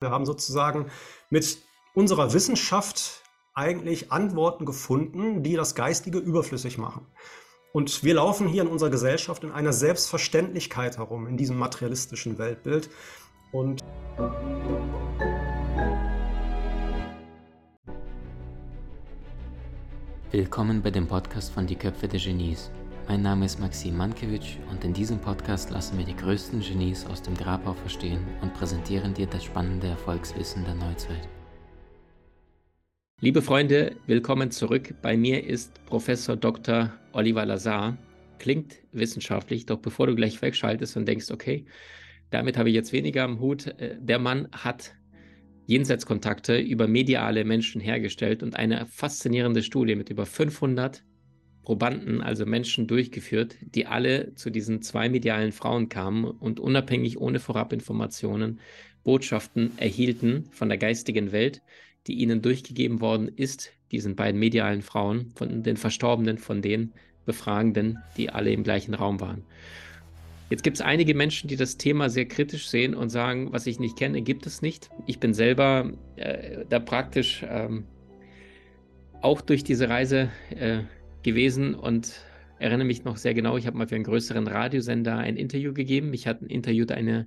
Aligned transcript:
Wir 0.00 0.10
haben 0.10 0.26
sozusagen 0.26 0.86
mit 1.28 1.58
unserer 1.92 2.32
Wissenschaft 2.32 3.24
eigentlich 3.52 4.12
Antworten 4.12 4.64
gefunden, 4.64 5.42
die 5.42 5.56
das 5.56 5.74
Geistige 5.74 6.18
überflüssig 6.18 6.78
machen. 6.78 7.04
Und 7.72 8.04
wir 8.04 8.14
laufen 8.14 8.46
hier 8.46 8.62
in 8.62 8.68
unserer 8.68 8.90
Gesellschaft 8.90 9.42
in 9.42 9.50
einer 9.50 9.72
Selbstverständlichkeit 9.72 10.98
herum, 10.98 11.26
in 11.26 11.36
diesem 11.36 11.58
materialistischen 11.58 12.38
Weltbild. 12.38 12.90
Und 13.50 13.82
Willkommen 20.30 20.80
bei 20.80 20.92
dem 20.92 21.08
Podcast 21.08 21.52
von 21.52 21.66
Die 21.66 21.74
Köpfe 21.74 22.06
der 22.06 22.20
Genies. 22.20 22.70
Mein 23.08 23.22
Name 23.22 23.46
ist 23.46 23.58
Maxim 23.58 23.96
Mankewitsch 23.96 24.58
und 24.70 24.84
in 24.84 24.92
diesem 24.92 25.18
Podcast 25.18 25.70
lassen 25.70 25.96
wir 25.96 26.04
die 26.04 26.14
größten 26.14 26.60
Genies 26.60 27.06
aus 27.06 27.22
dem 27.22 27.34
Grabau 27.34 27.72
verstehen 27.72 28.20
und 28.42 28.52
präsentieren 28.52 29.14
dir 29.14 29.26
das 29.26 29.44
spannende 29.44 29.86
Erfolgswissen 29.86 30.62
der 30.64 30.74
Neuzeit. 30.74 31.26
Liebe 33.22 33.40
Freunde, 33.40 33.96
willkommen 34.06 34.50
zurück. 34.50 34.94
Bei 35.00 35.16
mir 35.16 35.42
ist 35.42 35.82
Professor 35.86 36.36
Dr. 36.36 36.92
Oliver 37.12 37.46
Lazar. 37.46 37.96
Klingt 38.38 38.76
wissenschaftlich, 38.92 39.64
doch 39.64 39.78
bevor 39.78 40.06
du 40.06 40.14
gleich 40.14 40.42
wegschaltest 40.42 40.98
und 40.98 41.08
denkst, 41.08 41.30
okay, 41.30 41.64
damit 42.28 42.58
habe 42.58 42.68
ich 42.68 42.74
jetzt 42.74 42.92
weniger 42.92 43.24
am 43.24 43.40
Hut, 43.40 43.68
äh, 43.68 43.96
der 43.98 44.18
Mann 44.18 44.48
hat 44.52 44.94
Jenseitskontakte 45.64 46.58
über 46.58 46.86
mediale 46.86 47.46
Menschen 47.46 47.80
hergestellt 47.80 48.42
und 48.42 48.54
eine 48.54 48.84
faszinierende 48.84 49.62
Studie 49.62 49.96
mit 49.96 50.10
über 50.10 50.26
500 50.26 51.02
Probanden, 51.68 52.22
also 52.22 52.46
Menschen 52.46 52.86
durchgeführt, 52.86 53.56
die 53.60 53.86
alle 53.86 54.34
zu 54.36 54.48
diesen 54.48 54.80
zwei 54.80 55.10
medialen 55.10 55.52
Frauen 55.52 55.90
kamen 55.90 56.24
und 56.24 56.60
unabhängig 56.60 57.20
ohne 57.20 57.40
Vorabinformationen 57.40 58.58
Botschaften 59.04 59.72
erhielten 59.76 60.46
von 60.50 60.70
der 60.70 60.78
geistigen 60.78 61.30
Welt, 61.30 61.60
die 62.06 62.14
ihnen 62.14 62.40
durchgegeben 62.40 63.02
worden 63.02 63.28
ist, 63.28 63.70
diesen 63.92 64.16
beiden 64.16 64.40
medialen 64.40 64.80
Frauen, 64.80 65.30
von 65.34 65.62
den 65.62 65.76
Verstorbenen, 65.76 66.38
von 66.38 66.62
den 66.62 66.94
Befragenden, 67.26 67.98
die 68.16 68.30
alle 68.30 68.50
im 68.50 68.62
gleichen 68.62 68.94
Raum 68.94 69.20
waren. 69.20 69.42
Jetzt 70.48 70.62
gibt 70.62 70.78
es 70.78 70.80
einige 70.80 71.14
Menschen, 71.14 71.48
die 71.48 71.56
das 71.56 71.76
Thema 71.76 72.08
sehr 72.08 72.24
kritisch 72.24 72.70
sehen 72.70 72.94
und 72.94 73.10
sagen, 73.10 73.52
was 73.52 73.66
ich 73.66 73.78
nicht 73.78 73.98
kenne, 73.98 74.22
gibt 74.22 74.46
es 74.46 74.62
nicht. 74.62 74.88
Ich 75.04 75.20
bin 75.20 75.34
selber 75.34 75.92
äh, 76.16 76.64
da 76.66 76.78
praktisch 76.78 77.44
ähm, 77.46 77.84
auch 79.20 79.42
durch 79.42 79.64
diese 79.64 79.90
Reise 79.90 80.30
äh, 80.48 80.84
gewesen 81.22 81.74
und 81.74 82.20
erinnere 82.58 82.86
mich 82.86 83.04
noch 83.04 83.16
sehr 83.16 83.34
genau, 83.34 83.56
ich 83.56 83.66
habe 83.66 83.76
mal 83.76 83.88
für 83.88 83.94
einen 83.94 84.04
größeren 84.04 84.46
Radiosender 84.46 85.16
ein 85.16 85.36
Interview 85.36 85.72
gegeben. 85.72 86.10
Mich 86.10 86.26
hat 86.26 86.42
ein 86.42 86.46
interviewt 86.46 86.92
eine, 86.92 87.26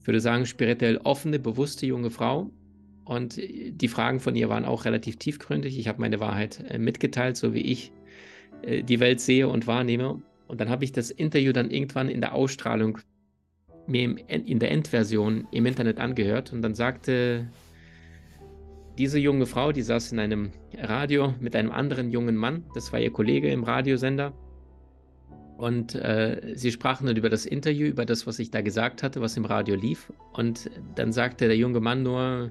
ich 0.00 0.06
würde 0.06 0.20
sagen, 0.20 0.46
spirituell 0.46 0.98
offene, 0.98 1.38
bewusste 1.38 1.86
junge 1.86 2.10
Frau. 2.10 2.50
Und 3.04 3.36
die 3.38 3.88
Fragen 3.88 4.20
von 4.20 4.36
ihr 4.36 4.48
waren 4.48 4.64
auch 4.64 4.84
relativ 4.84 5.16
tiefgründig. 5.16 5.78
Ich 5.78 5.88
habe 5.88 6.00
meine 6.00 6.20
Wahrheit 6.20 6.62
äh, 6.68 6.78
mitgeteilt, 6.78 7.36
so 7.36 7.54
wie 7.54 7.62
ich 7.62 7.92
äh, 8.62 8.82
die 8.82 9.00
Welt 9.00 9.20
sehe 9.20 9.48
und 9.48 9.66
wahrnehme. 9.66 10.22
Und 10.46 10.60
dann 10.60 10.68
habe 10.68 10.84
ich 10.84 10.92
das 10.92 11.10
Interview 11.10 11.52
dann 11.52 11.70
irgendwann 11.70 12.08
in 12.08 12.20
der 12.20 12.34
Ausstrahlung 12.34 12.98
mir 13.86 14.16
in 14.28 14.58
der 14.58 14.70
Endversion 14.70 15.48
im 15.50 15.64
Internet 15.64 15.98
angehört. 15.98 16.52
Und 16.52 16.60
dann 16.60 16.74
sagte 16.74 17.48
diese 18.98 19.18
junge 19.18 19.46
Frau, 19.46 19.70
die 19.70 19.82
saß 19.82 20.10
in 20.12 20.18
einem 20.18 20.50
Radio 20.76 21.32
mit 21.40 21.54
einem 21.54 21.70
anderen 21.70 22.10
jungen 22.10 22.34
Mann, 22.34 22.64
das 22.74 22.92
war 22.92 22.98
ihr 22.98 23.12
Kollege 23.12 23.48
im 23.48 23.62
Radiosender. 23.62 24.32
Und 25.56 25.94
äh, 25.94 26.52
sie 26.54 26.72
sprachen 26.72 27.06
dann 27.06 27.16
über 27.16 27.28
das 27.28 27.46
Interview, 27.46 27.86
über 27.86 28.04
das, 28.04 28.26
was 28.26 28.38
ich 28.38 28.50
da 28.50 28.60
gesagt 28.60 29.02
hatte, 29.02 29.20
was 29.20 29.36
im 29.36 29.44
Radio 29.44 29.76
lief. 29.76 30.12
Und 30.32 30.70
dann 30.96 31.12
sagte 31.12 31.46
der 31.46 31.56
junge 31.56 31.80
Mann 31.80 32.02
nur, 32.02 32.50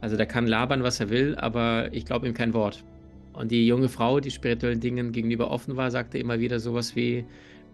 also 0.00 0.16
der 0.16 0.26
kann 0.26 0.46
labern, 0.46 0.82
was 0.82 1.00
er 1.00 1.10
will, 1.10 1.36
aber 1.36 1.92
ich 1.92 2.04
glaube 2.04 2.26
ihm 2.28 2.34
kein 2.34 2.54
Wort. 2.54 2.84
Und 3.32 3.50
die 3.50 3.66
junge 3.66 3.88
Frau, 3.88 4.20
die 4.20 4.30
spirituellen 4.30 4.80
Dingen 4.80 5.12
gegenüber 5.12 5.50
offen 5.50 5.76
war, 5.76 5.90
sagte 5.90 6.18
immer 6.18 6.38
wieder 6.38 6.60
sowas 6.60 6.94
wie, 6.94 7.24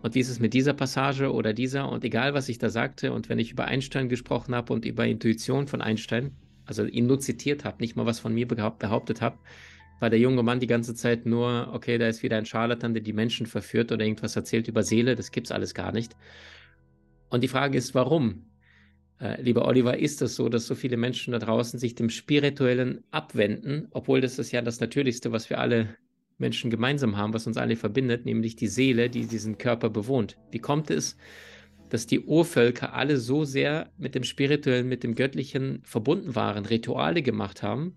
und 0.02 0.14
wie 0.14 0.20
ist 0.20 0.30
es 0.30 0.40
mit 0.40 0.54
dieser 0.54 0.74
Passage 0.74 1.32
oder 1.32 1.52
dieser? 1.52 1.90
Und 1.90 2.04
egal, 2.04 2.32
was 2.32 2.48
ich 2.48 2.58
da 2.58 2.70
sagte, 2.70 3.12
und 3.12 3.28
wenn 3.28 3.38
ich 3.38 3.52
über 3.52 3.64
Einstein 3.66 4.08
gesprochen 4.08 4.54
habe 4.54 4.72
und 4.72 4.84
über 4.84 5.06
Intuition 5.06 5.66
von 5.66 5.82
Einstein, 5.82 6.32
also 6.68 6.84
ihn 6.84 7.06
nur 7.06 7.18
zitiert 7.20 7.64
habe, 7.64 7.78
nicht 7.80 7.96
mal 7.96 8.06
was 8.06 8.20
von 8.20 8.32
mir 8.34 8.46
behauptet 8.46 9.20
habe, 9.20 9.38
war 10.00 10.10
der 10.10 10.18
junge 10.18 10.42
Mann 10.42 10.60
die 10.60 10.66
ganze 10.66 10.94
Zeit 10.94 11.26
nur, 11.26 11.70
okay, 11.72 11.98
da 11.98 12.06
ist 12.06 12.22
wieder 12.22 12.36
ein 12.36 12.46
Scharlatan, 12.46 12.94
der 12.94 13.02
die 13.02 13.12
Menschen 13.12 13.46
verführt 13.46 13.90
oder 13.90 14.04
irgendwas 14.04 14.36
erzählt 14.36 14.68
über 14.68 14.82
Seele, 14.82 15.16
das 15.16 15.32
gibt 15.32 15.48
es 15.48 15.52
alles 15.52 15.74
gar 15.74 15.92
nicht. 15.92 16.16
Und 17.30 17.42
die 17.42 17.48
Frage 17.48 17.76
ist, 17.76 17.94
warum? 17.94 18.46
Äh, 19.20 19.42
lieber 19.42 19.66
Oliver, 19.66 19.98
ist 19.98 20.22
es 20.22 20.36
so, 20.36 20.48
dass 20.48 20.66
so 20.66 20.74
viele 20.74 20.96
Menschen 20.96 21.32
da 21.32 21.38
draußen 21.38 21.78
sich 21.78 21.94
dem 21.94 22.10
Spirituellen 22.10 23.02
abwenden, 23.10 23.88
obwohl 23.90 24.20
das 24.20 24.38
ist 24.38 24.52
ja 24.52 24.62
das 24.62 24.80
Natürlichste, 24.80 25.32
was 25.32 25.50
wir 25.50 25.58
alle 25.58 25.96
Menschen 26.38 26.70
gemeinsam 26.70 27.16
haben, 27.16 27.34
was 27.34 27.46
uns 27.46 27.56
alle 27.56 27.74
verbindet, 27.74 28.24
nämlich 28.24 28.54
die 28.54 28.68
Seele, 28.68 29.10
die 29.10 29.26
diesen 29.26 29.58
Körper 29.58 29.90
bewohnt. 29.90 30.38
Wie 30.52 30.60
kommt 30.60 30.90
es, 30.90 31.16
dass 31.88 32.06
die 32.06 32.20
Urvölker 32.20 32.94
alle 32.94 33.16
so 33.16 33.44
sehr 33.44 33.90
mit 33.98 34.14
dem 34.14 34.24
Spirituellen, 34.24 34.88
mit 34.88 35.02
dem 35.02 35.14
Göttlichen 35.14 35.80
verbunden 35.84 36.34
waren, 36.34 36.66
Rituale 36.66 37.22
gemacht 37.22 37.62
haben, 37.62 37.96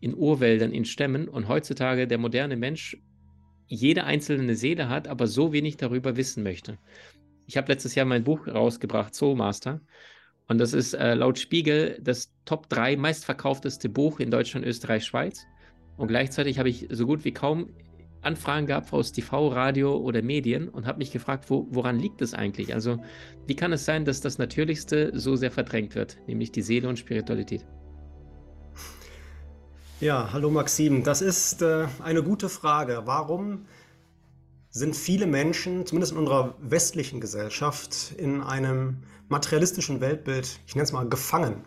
in 0.00 0.14
Urwäldern, 0.14 0.72
in 0.72 0.84
Stämmen 0.84 1.28
und 1.28 1.48
heutzutage 1.48 2.06
der 2.06 2.18
moderne 2.18 2.56
Mensch 2.56 2.96
jede 3.66 4.04
einzelne 4.04 4.56
Seele 4.56 4.88
hat, 4.88 5.06
aber 5.06 5.26
so 5.26 5.52
wenig 5.52 5.76
darüber 5.76 6.16
wissen 6.16 6.42
möchte. 6.42 6.78
Ich 7.46 7.56
habe 7.56 7.72
letztes 7.72 7.94
Jahr 7.94 8.06
mein 8.06 8.24
Buch 8.24 8.46
rausgebracht, 8.46 9.14
Soul 9.14 9.36
Master, 9.36 9.80
und 10.50 10.58
das 10.58 10.72
ist 10.72 10.94
äh, 10.94 11.14
laut 11.14 11.38
Spiegel 11.38 11.96
das 12.02 12.32
Top 12.44 12.68
3 12.70 12.96
meistverkaufteste 12.96 13.88
Buch 13.88 14.18
in 14.18 14.32
Deutschland, 14.32 14.66
Österreich, 14.66 15.04
Schweiz. 15.04 15.46
Und 15.96 16.08
gleichzeitig 16.08 16.58
habe 16.58 16.68
ich 16.68 16.88
so 16.90 17.06
gut 17.06 17.24
wie 17.24 17.30
kaum 17.30 17.70
Anfragen 18.22 18.66
gehabt 18.66 18.92
aus 18.92 19.12
TV, 19.12 19.48
Radio 19.48 19.96
oder 19.96 20.22
Medien 20.22 20.68
und 20.68 20.86
habe 20.86 20.98
mich 20.98 21.10
gefragt, 21.10 21.48
wo, 21.48 21.66
woran 21.70 21.98
liegt 21.98 22.20
es 22.22 22.34
eigentlich? 22.34 22.74
Also 22.74 23.02
wie 23.46 23.56
kann 23.56 23.72
es 23.72 23.84
sein, 23.84 24.04
dass 24.04 24.20
das 24.20 24.38
Natürlichste 24.38 25.12
so 25.14 25.36
sehr 25.36 25.50
verdrängt 25.50 25.94
wird, 25.94 26.18
nämlich 26.26 26.52
die 26.52 26.62
Seele 26.62 26.88
und 26.88 26.98
Spiritualität? 26.98 27.64
Ja, 30.00 30.32
hallo 30.32 30.50
Maxim, 30.50 31.04
das 31.04 31.20
ist 31.20 31.60
äh, 31.60 31.86
eine 32.02 32.22
gute 32.22 32.48
Frage. 32.48 33.02
Warum 33.04 33.66
sind 34.70 34.96
viele 34.96 35.26
Menschen, 35.26 35.84
zumindest 35.84 36.12
in 36.12 36.18
unserer 36.18 36.54
westlichen 36.60 37.20
Gesellschaft, 37.20 38.14
in 38.16 38.40
einem 38.40 39.02
materialistischen 39.28 40.00
Weltbild, 40.00 40.60
ich 40.66 40.74
nenne 40.74 40.84
es 40.84 40.92
mal, 40.92 41.08
gefangen? 41.08 41.64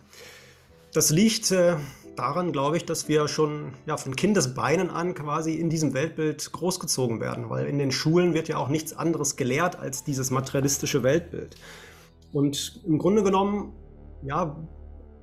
Das 0.92 1.10
liegt 1.10 1.50
äh, 1.50 1.76
daran, 2.16 2.52
glaube 2.52 2.76
ich, 2.76 2.84
dass 2.84 3.08
wir 3.08 3.28
schon 3.28 3.72
ja, 3.86 3.96
von 3.96 4.16
Kindesbeinen 4.16 4.90
an 4.90 5.14
quasi 5.14 5.54
in 5.54 5.70
diesem 5.70 5.94
Weltbild 5.94 6.52
großgezogen 6.52 7.20
werden, 7.20 7.50
weil 7.50 7.66
in 7.66 7.78
den 7.78 7.92
Schulen 7.92 8.34
wird 8.34 8.48
ja 8.48 8.56
auch 8.58 8.68
nichts 8.68 8.96
anderes 8.96 9.36
gelehrt 9.36 9.78
als 9.78 10.04
dieses 10.04 10.30
materialistische 10.30 11.02
Weltbild. 11.02 11.56
Und 12.32 12.82
im 12.86 12.98
Grunde 12.98 13.22
genommen, 13.22 13.72
ja, 14.22 14.56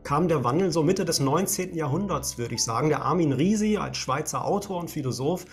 kam 0.04 0.28
der 0.28 0.44
Wandel 0.44 0.72
so 0.72 0.84
Mitte 0.84 1.06
des 1.06 1.20
19. 1.20 1.76
Jahrhunderts, 1.76 2.38
würde 2.38 2.56
ich 2.56 2.64
sagen. 2.64 2.90
Der 2.90 3.04
Armin 3.04 3.34
Risi, 3.34 3.78
als 3.78 3.98
Schweizer 3.98 4.46
Autor 4.46 4.80
und 4.80 4.90
Philosoph, 4.90 5.46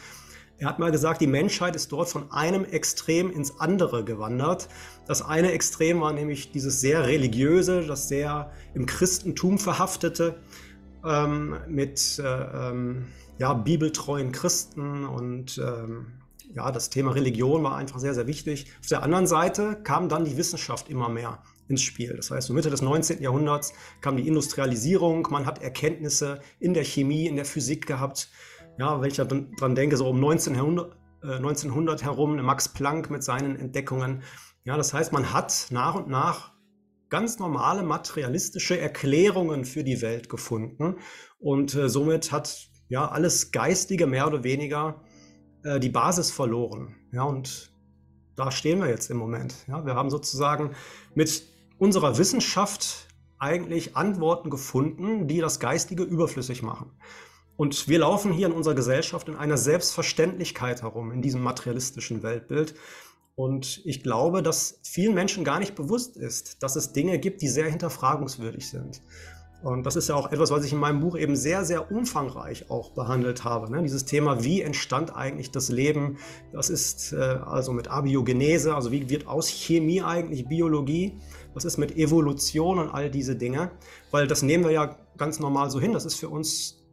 er 0.61 0.69
hat 0.69 0.81
mal 0.81 0.91
gesagt, 0.91 1.21
die 1.21 1.29
Menschheit 1.29 1.77
ist 1.77 1.93
dort 1.93 2.09
von 2.09 2.33
einem 2.33 2.65
Extrem 2.65 3.31
ins 3.31 3.61
andere 3.61 4.05
gewandert. 4.05 4.69
Das 5.07 5.23
eine 5.23 5.53
Extrem 5.53 6.01
war 6.01 6.13
nämlich 6.13 6.51
dieses 6.51 6.81
sehr 6.81 7.07
religiöse, 7.07 7.87
das 7.87 8.09
sehr 8.09 8.51
im 8.75 8.85
Christentum 8.85 9.59
verhaftete 9.59 10.41
ähm, 11.05 11.57
mit 11.69 12.19
äh, 12.19 12.23
ähm, 12.25 13.07
ja, 13.39 13.55
bibeltreuen 13.55 14.33
Christen 14.33 15.05
und 15.05 15.59
ähm, 15.59 16.19
ja, 16.55 16.73
das 16.73 16.91
Thema 16.91 17.13
Religion 17.13 17.63
war 17.63 17.77
einfach 17.77 17.99
sehr, 17.99 18.15
sehr 18.15 18.27
wichtig. 18.27 18.73
Auf 18.81 18.89
der 18.89 19.03
anderen 19.03 19.27
Seite 19.27 19.81
kam 19.85 20.09
dann 20.09 20.25
die 20.25 20.37
Wissenschaft 20.37 20.89
immer 20.89 21.09
mehr 21.09 21.43
ins 21.69 21.83
Spiel. 21.83 22.15
Das 22.17 22.31
heißt, 22.31 22.49
so 22.49 22.55
Mitte 22.55 22.71
des 22.71 22.83
19. 22.83 23.23
Jahrhunderts 23.23 23.75
kam 24.01 24.17
die 24.17 24.27
Industrialisierung, 24.27 25.29
man 25.31 25.47
hat 25.47 25.63
Erkenntnisse 25.63 26.41
in 26.59 26.75
der 26.75 26.85
Chemie, 26.85 27.27
in 27.27 27.37
der 27.37 27.45
Physik 27.45 27.87
gehabt. 27.87 28.31
Ja, 28.79 29.01
wenn 29.01 29.11
ich 29.11 29.17
daran 29.17 29.75
denke, 29.75 29.97
so 29.97 30.09
um 30.09 30.17
1900, 30.17 30.97
äh, 31.23 31.37
1900 31.37 32.03
herum, 32.03 32.37
Max 32.37 32.69
Planck 32.69 33.11
mit 33.11 33.23
seinen 33.23 33.57
Entdeckungen. 33.57 34.23
Ja, 34.65 34.77
das 34.77 34.95
heißt, 34.95 35.13
man 35.13 35.33
hat 35.33 35.67
nach 35.71 35.95
und 35.95 36.09
nach 36.09 36.53
ganz 37.11 37.39
normale 37.39 37.83
materialistische 37.83 38.79
Erklärungen 38.79 39.65
für 39.65 39.85
die 39.85 40.03
Welt 40.03 40.29
gefunden 40.29 40.97
und 41.39 41.75
äh, 41.75 41.89
somit 41.89 42.33
hat 42.33 42.69
ja 42.89 43.09
alles 43.09 43.51
Geistige 43.53 44.07
mehr 44.07 44.27
oder 44.27 44.45
weniger 44.45 45.03
äh, 45.63 45.81
die 45.81 45.91
Basis 45.91 46.31
verloren. 46.31 46.97
Ja, 47.13 47.25
und 47.25 47.73
da 48.37 48.51
stehen 48.51 48.81
wir 48.81 48.89
jetzt 48.89 49.11
im 49.11 49.17
Moment. 49.17 49.55
Ja, 49.67 49.85
wir 49.85 49.95
haben 49.95 50.11
sozusagen 50.11 50.75
mit 51.15 51.43
unserer 51.79 52.19
Wissenschaft 52.19 53.09
eigentlich 53.39 53.97
Antworten 53.97 54.51
gefunden, 54.51 55.29
die 55.29 55.39
das 55.39 55.61
Geistige 55.61 56.03
überflüssig 56.03 56.63
machen. 56.63 56.93
Und 57.57 57.89
wir 57.89 57.99
laufen 57.99 58.33
hier 58.33 58.47
in 58.47 58.53
unserer 58.53 58.75
Gesellschaft 58.75 59.29
in 59.29 59.35
einer 59.35 59.57
Selbstverständlichkeit 59.57 60.83
herum, 60.83 61.11
in 61.11 61.23
diesem 61.23 61.43
materialistischen 61.43 62.23
Weltbild. 62.23 62.75
Und 63.39 63.83
ich 63.85 64.03
glaube, 64.03 64.43
dass 64.43 64.81
vielen 64.83 65.15
Menschen 65.15 65.45
gar 65.45 65.61
nicht 65.61 65.77
bewusst 65.77 66.17
ist, 66.17 66.61
dass 66.61 66.75
es 66.75 66.93
Dinge 66.93 67.21
gibt, 67.21 67.41
die 67.41 67.47
sehr 67.47 67.71
hinterfragungswürdig 67.71 68.69
sind. 68.69 69.01
Und 69.63 69.87
das 69.87 69.95
ist 69.95 70.09
ja 70.09 70.17
auch 70.17 70.33
etwas, 70.33 70.51
was 70.51 70.65
ich 70.65 70.73
in 70.73 70.81
meinem 70.81 70.99
Buch 70.99 71.17
eben 71.17 71.37
sehr, 71.37 71.65
sehr 71.65 71.93
umfangreich 71.93 72.69
auch 72.69 72.91
behandelt 72.95 73.45
habe. 73.45 73.71
Ne? 73.71 73.81
Dieses 73.85 74.05
Thema, 74.05 74.43
wie 74.43 74.61
entstand 74.61 75.15
eigentlich 75.15 75.53
das 75.53 75.69
Leben? 75.69 76.19
Das 76.53 76.69
ist 76.69 77.13
äh, 77.13 77.17
also 77.17 77.73
mit 77.73 77.87
Abiogenese, 77.87 78.75
also 78.75 78.91
wie 78.91 79.09
wird 79.09 79.29
aus 79.29 79.47
Chemie 79.47 80.03
eigentlich 80.03 80.49
Biologie? 80.49 81.21
Was 81.55 81.65
ist 81.65 81.79
mit 81.79 81.97
Evolution 81.97 82.81
und 82.81 82.91
all 82.91 83.09
diese 83.09 83.37
Dinge? 83.37 83.71
Weil 84.11 84.27
das 84.27 84.43
nehmen 84.43 84.65
wir 84.65 84.73
ja 84.73 84.97
ganz 85.17 85.39
normal 85.39 85.71
so 85.71 85.81
hin. 85.81 85.93
Das 85.93 86.05
ist 86.05 86.17
für 86.17 86.29
uns 86.29 86.88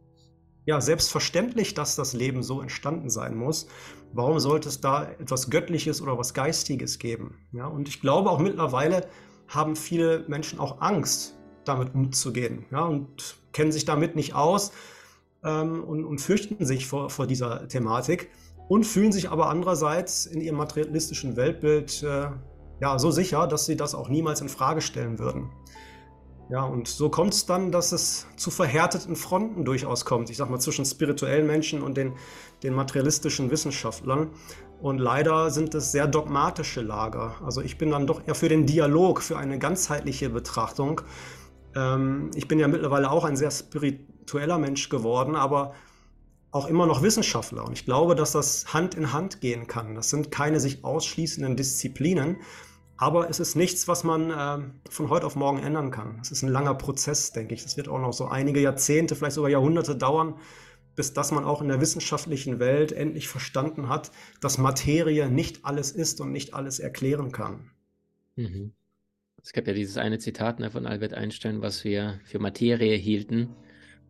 ja 0.66 0.80
selbstverständlich, 0.80 1.74
dass 1.74 1.96
das 1.96 2.12
Leben 2.12 2.42
so 2.42 2.60
entstanden 2.60 3.08
sein 3.08 3.36
muss. 3.36 3.68
Warum 4.12 4.40
sollte 4.40 4.68
es 4.68 4.80
da 4.80 5.04
etwas 5.04 5.48
Göttliches 5.48 6.02
oder 6.02 6.18
was 6.18 6.34
Geistiges 6.34 6.98
geben? 6.98 7.38
Ja, 7.52 7.66
und 7.66 7.88
ich 7.88 8.00
glaube 8.00 8.30
auch 8.30 8.40
mittlerweile 8.40 9.08
haben 9.48 9.76
viele 9.76 10.24
Menschen 10.28 10.58
auch 10.58 10.80
Angst 10.80 11.38
damit 11.64 11.94
umzugehen 11.94 12.66
ja, 12.70 12.84
und 12.84 13.36
kennen 13.52 13.72
sich 13.72 13.84
damit 13.84 14.16
nicht 14.16 14.34
aus 14.34 14.72
ähm, 15.44 15.82
und, 15.84 16.04
und, 16.04 16.20
fürchten 16.20 16.64
sich 16.64 16.86
vor, 16.86 17.10
vor, 17.10 17.26
dieser 17.26 17.68
Thematik 17.68 18.30
und 18.68 18.84
fühlen 18.84 19.12
sich 19.12 19.30
aber 19.30 19.48
andererseits 19.48 20.26
in 20.26 20.40
ihrem 20.40 20.56
materialistischen 20.56 21.36
Weltbild 21.36 22.02
äh, 22.02 22.28
ja, 22.80 22.98
so 22.98 23.10
sicher, 23.10 23.46
dass 23.46 23.66
sie 23.66 23.76
das 23.76 23.94
auch 23.94 24.08
niemals 24.08 24.40
in 24.40 24.48
Frage 24.48 24.80
stellen 24.80 25.18
würden. 25.18 25.50
Ja, 26.48 26.62
und 26.62 26.86
so 26.86 27.08
kommt 27.08 27.34
es 27.34 27.44
dann, 27.46 27.72
dass 27.72 27.90
es 27.92 28.26
zu 28.36 28.50
verhärteten 28.50 29.16
Fronten 29.16 29.64
durchaus 29.64 30.04
kommt. 30.04 30.30
Ich 30.30 30.36
sag 30.36 30.48
mal, 30.48 30.60
zwischen 30.60 30.84
spirituellen 30.84 31.46
Menschen 31.46 31.82
und 31.82 31.96
den, 31.96 32.12
den 32.62 32.72
materialistischen 32.72 33.50
Wissenschaftlern. 33.50 34.30
Und 34.80 34.98
leider 34.98 35.50
sind 35.50 35.74
es 35.74 35.90
sehr 35.90 36.06
dogmatische 36.06 36.82
Lager. 36.82 37.34
Also 37.44 37.62
ich 37.62 37.78
bin 37.78 37.90
dann 37.90 38.06
doch 38.06 38.26
eher 38.26 38.34
für 38.34 38.48
den 38.48 38.66
Dialog, 38.66 39.22
für 39.22 39.38
eine 39.38 39.58
ganzheitliche 39.58 40.30
Betrachtung 40.30 41.00
ähm, 41.76 42.30
ich 42.34 42.48
bin 42.48 42.58
ja 42.58 42.66
mittlerweile 42.66 43.10
auch 43.10 43.24
ein 43.24 43.36
sehr 43.36 43.50
spiritueller 43.50 44.58
Mensch 44.58 44.88
geworden, 44.88 45.36
aber 45.36 45.74
auch 46.50 46.66
immer 46.66 46.86
noch 46.86 47.02
Wissenschaftler. 47.02 47.64
Und 47.64 47.74
ich 47.74 47.84
glaube, 47.84 48.14
dass 48.14 48.32
das 48.32 48.72
Hand 48.72 48.94
in 48.94 49.12
Hand 49.12 49.40
gehen 49.40 49.66
kann. 49.66 49.94
Das 49.94 50.08
sind 50.08 50.30
keine 50.30 50.58
sich 50.58 50.84
ausschließenden 50.84 51.54
Disziplinen, 51.54 52.38
aber 52.96 53.28
es 53.28 53.40
ist 53.40 53.56
nichts, 53.56 53.88
was 53.88 54.04
man 54.04 54.30
äh, 54.30 54.90
von 54.90 55.10
heute 55.10 55.26
auf 55.26 55.36
morgen 55.36 55.58
ändern 55.58 55.90
kann. 55.90 56.18
Es 56.22 56.30
ist 56.30 56.42
ein 56.42 56.48
langer 56.48 56.74
Prozess, 56.74 57.32
denke 57.32 57.54
ich. 57.54 57.62
Das 57.62 57.76
wird 57.76 57.88
auch 57.88 58.00
noch 58.00 58.12
so 58.12 58.26
einige 58.26 58.60
Jahrzehnte, 58.60 59.14
vielleicht 59.14 59.34
sogar 59.34 59.50
Jahrhunderte 59.50 59.96
dauern, 59.96 60.34
bis 60.94 61.12
dass 61.12 61.30
man 61.30 61.44
auch 61.44 61.60
in 61.60 61.68
der 61.68 61.80
wissenschaftlichen 61.80 62.58
Welt 62.58 62.92
endlich 62.92 63.28
verstanden 63.28 63.88
hat, 63.88 64.10
dass 64.40 64.56
Materie 64.56 65.28
nicht 65.28 65.64
alles 65.64 65.92
ist 65.92 66.20
und 66.20 66.32
nicht 66.32 66.54
alles 66.54 66.78
erklären 66.78 67.32
kann. 67.32 67.70
Mhm. 68.36 68.72
Es 69.42 69.52
gab 69.52 69.66
ja 69.66 69.74
dieses 69.74 69.96
eine 69.96 70.18
Zitat 70.18 70.58
ne, 70.58 70.70
von 70.70 70.86
Albert 70.86 71.14
Einstein, 71.14 71.62
was 71.62 71.84
wir 71.84 72.20
für 72.24 72.38
Materie 72.38 72.96
hielten, 72.96 73.50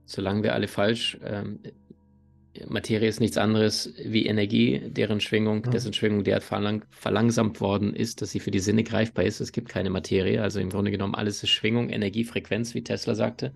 solange 0.04 0.44
wir 0.44 0.54
alle 0.54 0.68
falsch. 0.68 1.18
Ähm, 1.22 1.58
Materie 2.68 3.08
ist 3.08 3.20
nichts 3.20 3.36
anderes 3.36 3.92
wie 4.04 4.26
Energie, 4.26 4.80
deren 4.86 5.20
Schwingung, 5.20 5.64
ja. 5.64 5.70
dessen 5.70 5.92
Schwingung 5.92 6.24
derart 6.24 6.42
verlang 6.42 6.84
verlangsamt 6.90 7.60
worden 7.60 7.94
ist, 7.94 8.22
dass 8.22 8.30
sie 8.30 8.40
für 8.40 8.50
die 8.50 8.58
Sinne 8.58 8.84
greifbar 8.84 9.24
ist. 9.24 9.40
Es 9.40 9.52
gibt 9.52 9.68
keine 9.68 9.90
Materie, 9.90 10.42
also 10.42 10.60
im 10.60 10.70
Grunde 10.70 10.90
genommen 10.90 11.14
alles 11.14 11.42
ist 11.42 11.50
Schwingung, 11.50 11.90
Energie, 11.90 12.24
Frequenz, 12.24 12.74
wie 12.74 12.82
Tesla 12.82 13.14
sagte. 13.14 13.52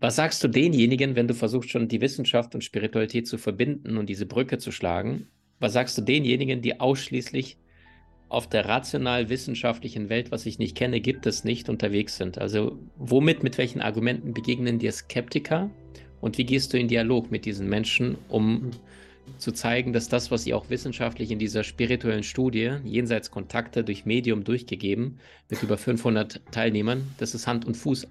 Was 0.00 0.16
sagst 0.16 0.44
du 0.44 0.48
denjenigen, 0.48 1.16
wenn 1.16 1.28
du 1.28 1.34
versuchst 1.34 1.70
schon 1.70 1.88
die 1.88 2.00
Wissenschaft 2.00 2.54
und 2.54 2.62
Spiritualität 2.62 3.26
zu 3.26 3.38
verbinden 3.38 3.96
und 3.96 4.08
diese 4.08 4.26
Brücke 4.26 4.58
zu 4.58 4.70
schlagen? 4.70 5.28
Was 5.60 5.72
sagst 5.72 5.96
du 5.96 6.02
denjenigen, 6.02 6.60
die 6.60 6.80
ausschließlich 6.80 7.56
auf 8.28 8.48
der 8.48 8.66
rational-wissenschaftlichen 8.66 10.08
Welt, 10.08 10.32
was 10.32 10.44
ich 10.44 10.58
nicht 10.58 10.76
kenne, 10.76 11.00
gibt 11.00 11.24
es 11.26 11.44
nicht, 11.44 11.68
unterwegs 11.68 12.16
sind. 12.16 12.38
Also 12.38 12.78
womit, 12.96 13.42
mit 13.42 13.58
welchen 13.58 13.80
Argumenten 13.80 14.34
begegnen 14.34 14.78
dir 14.78 14.92
Skeptiker 14.92 15.70
und 16.24 16.38
wie 16.38 16.46
gehst 16.46 16.72
du 16.72 16.78
in 16.78 16.88
Dialog 16.88 17.30
mit 17.30 17.44
diesen 17.44 17.68
Menschen, 17.68 18.16
um 18.30 18.52
mhm. 18.52 18.70
zu 19.36 19.52
zeigen, 19.52 19.92
dass 19.92 20.08
das, 20.08 20.30
was 20.30 20.44
sie 20.44 20.54
auch 20.54 20.70
wissenschaftlich 20.70 21.30
in 21.30 21.38
dieser 21.38 21.64
spirituellen 21.64 22.22
Studie, 22.22 22.78
jenseits 22.82 23.30
Kontakte 23.30 23.84
durch 23.84 24.06
Medium 24.06 24.42
durchgegeben, 24.42 25.18
mit 25.50 25.62
über 25.62 25.76
500 25.76 26.40
Teilnehmern, 26.50 27.06
dass 27.18 27.34
es 27.34 27.46
Hand 27.46 27.66
und 27.66 27.76
Fuß 27.76 28.06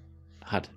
hat? 0.45 0.69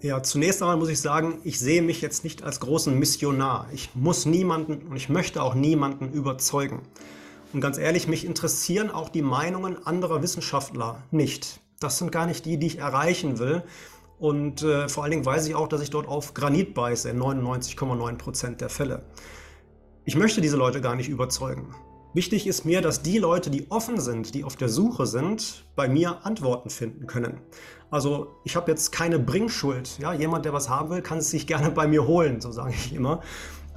Ja, 0.00 0.22
zunächst 0.22 0.62
einmal 0.62 0.76
muss 0.76 0.90
ich 0.90 1.00
sagen, 1.00 1.40
ich 1.42 1.58
sehe 1.58 1.82
mich 1.82 2.02
jetzt 2.02 2.22
nicht 2.22 2.44
als 2.44 2.60
großen 2.60 2.96
Missionar. 2.96 3.68
Ich 3.74 3.96
muss 3.96 4.26
niemanden 4.26 4.86
und 4.86 4.94
ich 4.94 5.08
möchte 5.08 5.42
auch 5.42 5.56
niemanden 5.56 6.12
überzeugen. 6.12 6.82
Und 7.52 7.60
ganz 7.60 7.78
ehrlich, 7.78 8.06
mich 8.06 8.24
interessieren 8.24 8.92
auch 8.92 9.08
die 9.08 9.22
Meinungen 9.22 9.84
anderer 9.84 10.22
Wissenschaftler 10.22 11.02
nicht. 11.10 11.58
Das 11.80 11.98
sind 11.98 12.12
gar 12.12 12.28
nicht 12.28 12.44
die, 12.44 12.58
die 12.58 12.68
ich 12.68 12.78
erreichen 12.78 13.40
will. 13.40 13.64
Und 14.18 14.62
äh, 14.62 14.88
vor 14.88 15.02
allen 15.02 15.10
Dingen 15.10 15.26
weiß 15.26 15.46
ich 15.46 15.54
auch, 15.54 15.68
dass 15.68 15.82
ich 15.82 15.90
dort 15.90 16.08
auf 16.08 16.34
Granit 16.34 16.74
beiße 16.74 17.10
in 17.10 17.20
99,9 17.20 18.16
Prozent 18.16 18.60
der 18.60 18.70
Fälle. 18.70 19.02
Ich 20.04 20.16
möchte 20.16 20.40
diese 20.40 20.56
Leute 20.56 20.80
gar 20.80 20.94
nicht 20.94 21.08
überzeugen. 21.08 21.74
Wichtig 22.14 22.46
ist 22.46 22.64
mir, 22.64 22.80
dass 22.80 23.02
die 23.02 23.18
Leute, 23.18 23.50
die 23.50 23.70
offen 23.70 24.00
sind, 24.00 24.34
die 24.34 24.42
auf 24.42 24.56
der 24.56 24.70
Suche 24.70 25.04
sind, 25.06 25.66
bei 25.76 25.86
mir 25.86 26.24
Antworten 26.24 26.70
finden 26.70 27.06
können. 27.06 27.40
Also 27.90 28.28
ich 28.44 28.56
habe 28.56 28.70
jetzt 28.70 28.90
keine 28.90 29.18
Bringschuld. 29.18 29.98
Ja? 29.98 30.14
Jemand, 30.14 30.46
der 30.46 30.54
was 30.54 30.70
haben 30.70 30.88
will, 30.88 31.02
kann 31.02 31.18
es 31.18 31.30
sich 31.30 31.46
gerne 31.46 31.70
bei 31.70 31.86
mir 31.86 32.06
holen, 32.06 32.40
so 32.40 32.52
sage 32.52 32.72
ich 32.72 32.94
immer. 32.94 33.20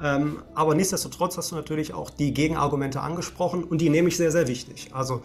Ähm, 0.02 0.42
aber 0.54 0.76
nichtsdestotrotz 0.76 1.36
hast 1.36 1.52
du 1.52 1.56
natürlich 1.56 1.94
auch 1.94 2.10
die 2.10 2.34
Gegenargumente 2.34 3.02
angesprochen 3.02 3.66
und 3.66 3.82
die 3.82 3.90
nehme 3.90 4.08
ich 4.08 4.16
sehr, 4.16 4.32
sehr 4.32 4.48
wichtig. 4.48 4.92
Also 4.94 5.22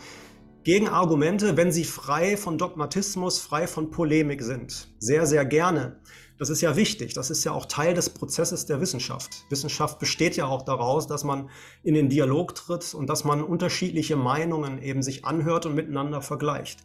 Gegenargumente, 0.64 1.58
wenn 1.58 1.70
sie 1.70 1.84
frei 1.84 2.38
von 2.38 2.56
Dogmatismus, 2.56 3.38
frei 3.38 3.66
von 3.66 3.90
Polemik 3.90 4.40
sind. 4.42 4.88
Sehr, 4.98 5.26
sehr 5.26 5.44
gerne. 5.44 6.00
Das 6.38 6.48
ist 6.48 6.62
ja 6.62 6.74
wichtig. 6.74 7.12
Das 7.12 7.28
ist 7.28 7.44
ja 7.44 7.52
auch 7.52 7.66
Teil 7.66 7.92
des 7.92 8.08
Prozesses 8.08 8.64
der 8.64 8.80
Wissenschaft. 8.80 9.44
Wissenschaft 9.50 9.98
besteht 9.98 10.36
ja 10.36 10.46
auch 10.46 10.62
daraus, 10.62 11.06
dass 11.06 11.22
man 11.22 11.50
in 11.82 11.92
den 11.92 12.08
Dialog 12.08 12.54
tritt 12.54 12.94
und 12.94 13.08
dass 13.10 13.24
man 13.24 13.44
unterschiedliche 13.44 14.16
Meinungen 14.16 14.82
eben 14.82 15.02
sich 15.02 15.26
anhört 15.26 15.66
und 15.66 15.74
miteinander 15.74 16.22
vergleicht. 16.22 16.80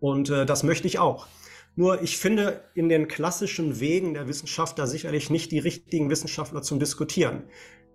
Und 0.00 0.28
äh, 0.28 0.44
das 0.44 0.62
möchte 0.62 0.86
ich 0.86 0.98
auch. 0.98 1.26
Nur 1.76 2.02
ich 2.02 2.18
finde 2.18 2.62
in 2.74 2.90
den 2.90 3.08
klassischen 3.08 3.80
Wegen 3.80 4.12
der 4.12 4.28
Wissenschaft 4.28 4.78
da 4.78 4.86
sicherlich 4.86 5.30
nicht 5.30 5.50
die 5.50 5.60
richtigen 5.60 6.10
Wissenschaftler 6.10 6.60
zum 6.60 6.78
Diskutieren. 6.78 7.44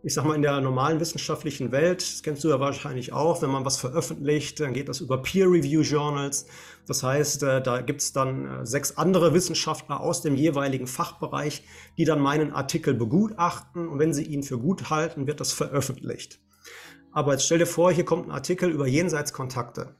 Ich 0.01 0.13
sag 0.13 0.23
mal, 0.23 0.35
in 0.35 0.41
der 0.41 0.61
normalen 0.61 1.01
wissenschaftlichen 1.01 1.73
Welt, 1.73 2.01
das 2.01 2.23
kennst 2.23 2.45
du 2.45 2.49
ja 2.49 2.61
wahrscheinlich 2.61 3.11
auch, 3.11 3.41
wenn 3.41 3.49
man 3.49 3.65
was 3.65 3.77
veröffentlicht, 3.77 4.57
dann 4.61 4.71
geht 4.71 4.87
das 4.87 5.01
über 5.01 5.21
Peer-Review-Journals. 5.21 6.45
Das 6.87 7.03
heißt, 7.03 7.43
äh, 7.43 7.61
da 7.61 7.81
gibt 7.81 7.99
es 7.99 8.13
dann 8.13 8.47
äh, 8.47 8.65
sechs 8.65 8.95
andere 8.95 9.33
Wissenschaftler 9.33 9.99
aus 9.99 10.21
dem 10.21 10.35
jeweiligen 10.35 10.87
Fachbereich, 10.87 11.65
die 11.97 12.05
dann 12.05 12.21
meinen 12.21 12.53
Artikel 12.53 12.93
begutachten 12.93 13.89
und 13.89 13.99
wenn 13.99 14.13
sie 14.13 14.23
ihn 14.23 14.41
für 14.41 14.57
gut 14.57 14.89
halten, 14.89 15.27
wird 15.27 15.41
das 15.41 15.51
veröffentlicht. 15.51 16.39
Aber 17.11 17.33
jetzt 17.33 17.45
stell 17.45 17.57
dir 17.57 17.65
vor, 17.65 17.91
hier 17.91 18.05
kommt 18.05 18.27
ein 18.27 18.31
Artikel 18.31 18.69
über 18.69 18.87
Jenseitskontakte. 18.87 19.97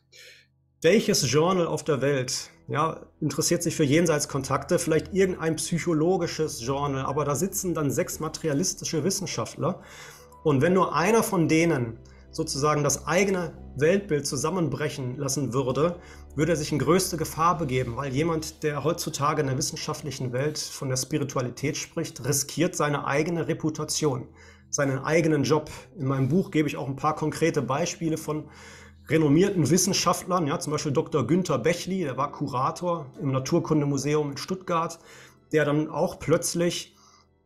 Welches 0.82 1.30
Journal 1.30 1.68
auf 1.68 1.84
der 1.84 2.00
Welt 2.00 2.52
ja, 2.70 3.02
interessiert 3.20 3.62
sich 3.64 3.76
für 3.76 3.84
Jenseitskontakte, 3.84 4.80
vielleicht 4.80 5.14
irgendein 5.14 5.58
psychologisches 5.58 6.66
Journal, 6.66 7.06
aber 7.06 7.26
da 7.26 7.36
sitzen 7.36 7.74
dann 7.74 7.92
sechs 7.92 8.22
materialistische 8.22 9.04
Wissenschaftler. 9.04 9.82
Und 10.46 10.62
wenn 10.62 10.72
nur 10.72 10.96
einer 10.96 11.22
von 11.22 11.50
denen 11.50 12.00
sozusagen 12.32 12.82
das 12.82 13.08
eigene 13.08 13.52
Weltbild 13.76 14.26
zusammenbrechen 14.26 15.18
lassen 15.18 15.52
würde, 15.52 15.98
würde 16.36 16.54
er 16.54 16.56
sich 16.56 16.72
in 16.72 16.80
größte 16.80 17.18
Gefahr 17.18 17.58
begeben, 17.58 17.98
weil 17.98 18.14
jemand, 18.14 18.64
der 18.64 18.86
heutzutage 18.86 19.42
in 19.42 19.48
der 19.48 19.58
wissenschaftlichen 19.58 20.32
Welt 20.32 20.58
von 20.58 20.88
der 20.88 20.96
Spiritualität 20.96 21.76
spricht, 21.76 22.24
riskiert 22.24 22.78
seine 22.78 23.06
eigene 23.06 23.50
Reputation, 23.50 24.30
seinen 24.70 25.00
eigenen 25.00 25.44
Job. 25.44 25.70
In 25.98 26.08
meinem 26.08 26.30
Buch 26.30 26.52
gebe 26.52 26.70
ich 26.70 26.78
auch 26.78 26.88
ein 26.88 26.96
paar 26.96 27.18
konkrete 27.18 27.62
Beispiele 27.62 28.16
von 28.16 28.46
renommierten 29.10 29.70
Wissenschaftlern, 29.70 30.48
ja, 30.48 30.60
zum 30.60 30.72
Beispiel 30.72 30.92
Dr. 30.92 31.26
Günther 31.26 31.58
Bechli, 31.58 32.04
der 32.04 32.18
war 32.18 32.32
Kurator 32.32 33.08
im 33.22 33.32
Naturkundemuseum 33.32 34.32
in 34.32 34.38
Stuttgart, 34.38 35.00
der 35.52 35.66
dann 35.66 35.90
auch 35.90 36.20
plötzlich 36.20 36.96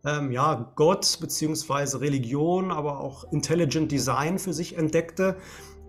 ähm, 0.06 0.32
ja, 0.32 0.72
Gott 0.76 1.18
bzw. 1.22 1.98
Religion, 1.98 2.72
aber 2.72 3.00
auch 3.00 3.32
Intelligent 3.32 3.92
Design 3.92 4.40
für 4.40 4.54
sich 4.54 4.78
entdeckte 4.78 5.38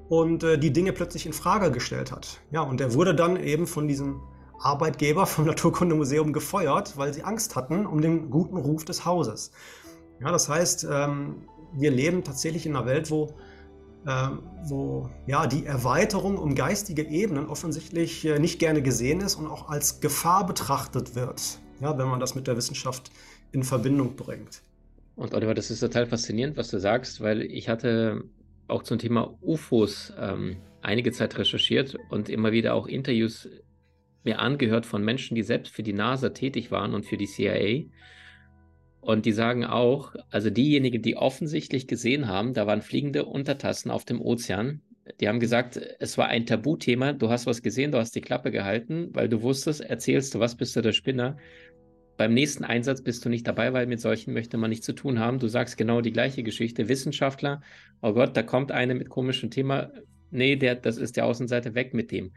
und 0.09 0.45
äh, 0.45 0.59
die 0.59 0.73
Dinge 0.73 0.93
plötzlich 0.93 1.27
in 1.27 1.33
Frage 1.33 1.71
gestellt 1.71 2.13
hat. 2.13 2.41
Ja, 2.51 2.63
und 2.63 2.81
er 2.81 2.95
wurde 2.95 3.15
dann 3.15 3.37
eben 3.37 3.67
von 3.67 3.89
diesem 3.89 4.21
Arbeitgeber 4.61 5.27
vom 5.27 5.47
Naturkundemuseum 5.47 6.33
gefeuert, 6.33 6.97
weil 6.97 7.13
sie 7.13 7.23
Angst 7.23 7.57
hatten 7.57 7.87
um 7.87 8.01
den 8.01 8.31
guten 8.31 8.57
Ruf 8.57 8.85
des 8.85 9.05
Hauses. 9.05 9.51
Ja, 10.21 10.31
das 10.31 10.49
heißt, 10.49 10.87
ähm, 10.91 11.49
wir 11.73 11.91
leben 11.91 12.23
tatsächlich 12.23 12.67
in 12.67 12.77
einer 12.77 12.87
Welt, 12.87 13.11
wo 13.11 13.35
äh, 14.07 14.29
wo 14.65 15.11
ja, 15.27 15.47
die 15.47 15.65
Erweiterung 15.65 16.39
um 16.39 16.55
geistige 16.55 17.03
Ebenen 17.03 17.47
offensichtlich 17.49 18.25
äh, 18.25 18.39
nicht 18.39 18.59
gerne 18.59 18.83
gesehen 18.83 19.21
ist 19.21 19.37
und 19.37 19.47
auch 19.47 19.69
als 19.69 20.01
Gefahr 20.01 20.47
betrachtet 20.47 21.15
wird, 21.15 21.59
ja, 21.81 21.97
wenn 21.99 22.09
man 22.09 22.21
das 22.21 22.35
mit 22.35 22.47
der 22.47 22.57
Wissenschaft 22.57 23.11
in 23.53 23.63
Verbindung 23.63 24.17
bringt. 24.17 24.63
Und 25.17 25.33
Oliver, 25.33 25.55
das 25.55 25.71
ist 25.71 25.81
total 25.81 26.07
faszinierend, 26.07 26.57
was 26.57 26.69
du 26.69 26.79
sagst, 26.79 27.21
weil 27.21 27.43
ich 27.43 27.69
hatte 27.69 28.25
auch 28.67 28.83
zum 28.83 28.99
Thema 28.99 29.37
UFOs 29.43 30.13
ähm, 30.19 30.57
einige 30.83 31.13
Zeit 31.13 31.39
recherchiert 31.39 31.97
und 32.11 32.29
immer 32.29 32.53
wieder 32.53 32.75
auch 32.75 32.87
Interviews 32.87 33.49
mir 34.25 34.39
angehört 34.39 34.87
von 34.87 35.05
Menschen, 35.05 35.35
die 35.35 35.43
selbst 35.43 35.73
für 35.73 35.83
die 35.83 35.93
NASA 35.93 36.31
tätig 36.31 36.71
waren 36.71 36.95
und 36.95 37.05
für 37.05 37.17
die 37.17 37.27
CIA. 37.27 37.85
Und 39.05 39.27
die 39.27 39.33
sagen 39.33 39.67
auch, 39.67 40.15
also 40.31 40.49
diejenigen, 40.49 41.03
die 41.03 41.19
offensichtlich 41.19 41.87
gesehen 41.87 42.27
haben, 42.27 42.55
da 42.55 42.67
waren 42.67 42.81
fliegende 42.81 43.27
Untertassen 43.27 43.91
auf 43.91 44.07
dem 44.07 44.19
Ozean. 44.19 44.81
Die 45.21 45.29
haben 45.29 45.41
gesagt, 45.41 45.79
es 45.99 46.17
war 46.17 46.29
ein 46.29 46.47
Tabuthema. 46.47 47.13
Du 47.13 47.29
hast 47.29 47.47
was 47.47 47.61
gesehen, 47.61 47.93
du 47.93 47.99
hast 47.99 48.17
die 48.17 48.23
Klappe 48.23 48.51
gehalten, 48.51 49.11
weil 49.13 49.29
du 49.29 49.43
wusstest, 49.43 49.83
erzählst 49.83 50.35
du 50.35 50.41
was, 50.41 50.57
bist 50.57 50.75
du 50.75 50.81
der 50.81 50.93
Spinner. 50.93 51.37
Beim 52.17 52.33
nächsten 52.33 52.65
Einsatz 52.65 53.03
bist 53.03 53.23
du 53.27 53.29
nicht 53.29 53.47
dabei, 53.47 53.75
weil 53.75 53.87
mit 53.87 54.01
solchen 54.01 54.33
möchte 54.33 54.57
man 54.57 54.71
nichts 54.71 54.87
zu 54.87 54.95
tun 54.95 55.19
haben. 55.19 55.39
Du 55.39 55.49
sagst 55.49 55.77
genau 55.77 56.01
die 56.01 56.13
gleiche 56.13 56.43
Geschichte. 56.43 56.89
Wissenschaftler, 56.89 57.61
oh 58.01 58.15
Gott, 58.15 58.35
da 58.35 58.43
kommt 58.43 58.73
eine 58.73 58.95
mit 58.95 59.11
komischem 59.11 59.51
Thema. 59.51 59.93
Nee, 60.31 60.57
der, 60.57 60.77
das 60.77 60.97
ist 60.97 61.19
der 61.19 61.27
Außenseite 61.27 61.75
weg 61.75 61.93
mit 61.93 62.11
dem. 62.11 62.33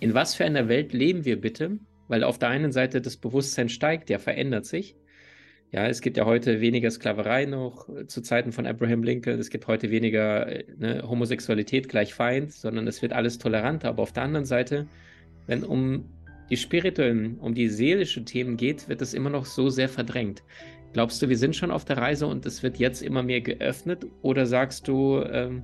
In 0.00 0.14
was 0.14 0.34
für 0.34 0.44
einer 0.44 0.66
Welt 0.66 0.92
leben 0.92 1.24
wir 1.24 1.40
bitte? 1.40 1.78
Weil 2.08 2.24
auf 2.24 2.40
der 2.40 2.48
einen 2.48 2.72
Seite 2.72 3.00
das 3.00 3.18
Bewusstsein 3.18 3.68
steigt, 3.68 4.10
ja, 4.10 4.18
verändert 4.18 4.66
sich. 4.66 4.96
Ja, 5.70 5.86
es 5.86 6.00
gibt 6.00 6.16
ja 6.16 6.24
heute 6.24 6.62
weniger 6.62 6.90
Sklaverei 6.90 7.44
noch 7.44 7.88
äh, 7.90 8.06
zu 8.06 8.22
Zeiten 8.22 8.52
von 8.52 8.66
Abraham 8.66 9.02
Lincoln. 9.02 9.38
Es 9.38 9.50
gibt 9.50 9.66
heute 9.66 9.90
weniger 9.90 10.46
äh, 10.46 10.64
ne, 10.78 11.02
Homosexualität 11.06 11.90
gleich 11.90 12.14
Feind, 12.14 12.52
sondern 12.52 12.86
es 12.86 13.02
wird 13.02 13.12
alles 13.12 13.36
toleranter. 13.36 13.90
Aber 13.90 14.02
auf 14.02 14.12
der 14.12 14.22
anderen 14.22 14.46
Seite, 14.46 14.86
wenn 15.46 15.64
um 15.64 16.08
die 16.48 16.56
spirituellen, 16.56 17.38
um 17.38 17.54
die 17.54 17.68
seelischen 17.68 18.24
Themen 18.24 18.56
geht, 18.56 18.88
wird 18.88 19.02
es 19.02 19.12
immer 19.12 19.28
noch 19.28 19.44
so 19.44 19.68
sehr 19.68 19.90
verdrängt. 19.90 20.42
Glaubst 20.94 21.20
du, 21.20 21.28
wir 21.28 21.36
sind 21.36 21.54
schon 21.54 21.70
auf 21.70 21.84
der 21.84 21.98
Reise 21.98 22.26
und 22.26 22.46
es 22.46 22.62
wird 22.62 22.78
jetzt 22.78 23.02
immer 23.02 23.22
mehr 23.22 23.42
geöffnet? 23.42 24.06
Oder 24.22 24.46
sagst 24.46 24.88
du, 24.88 25.22
ähm, 25.30 25.62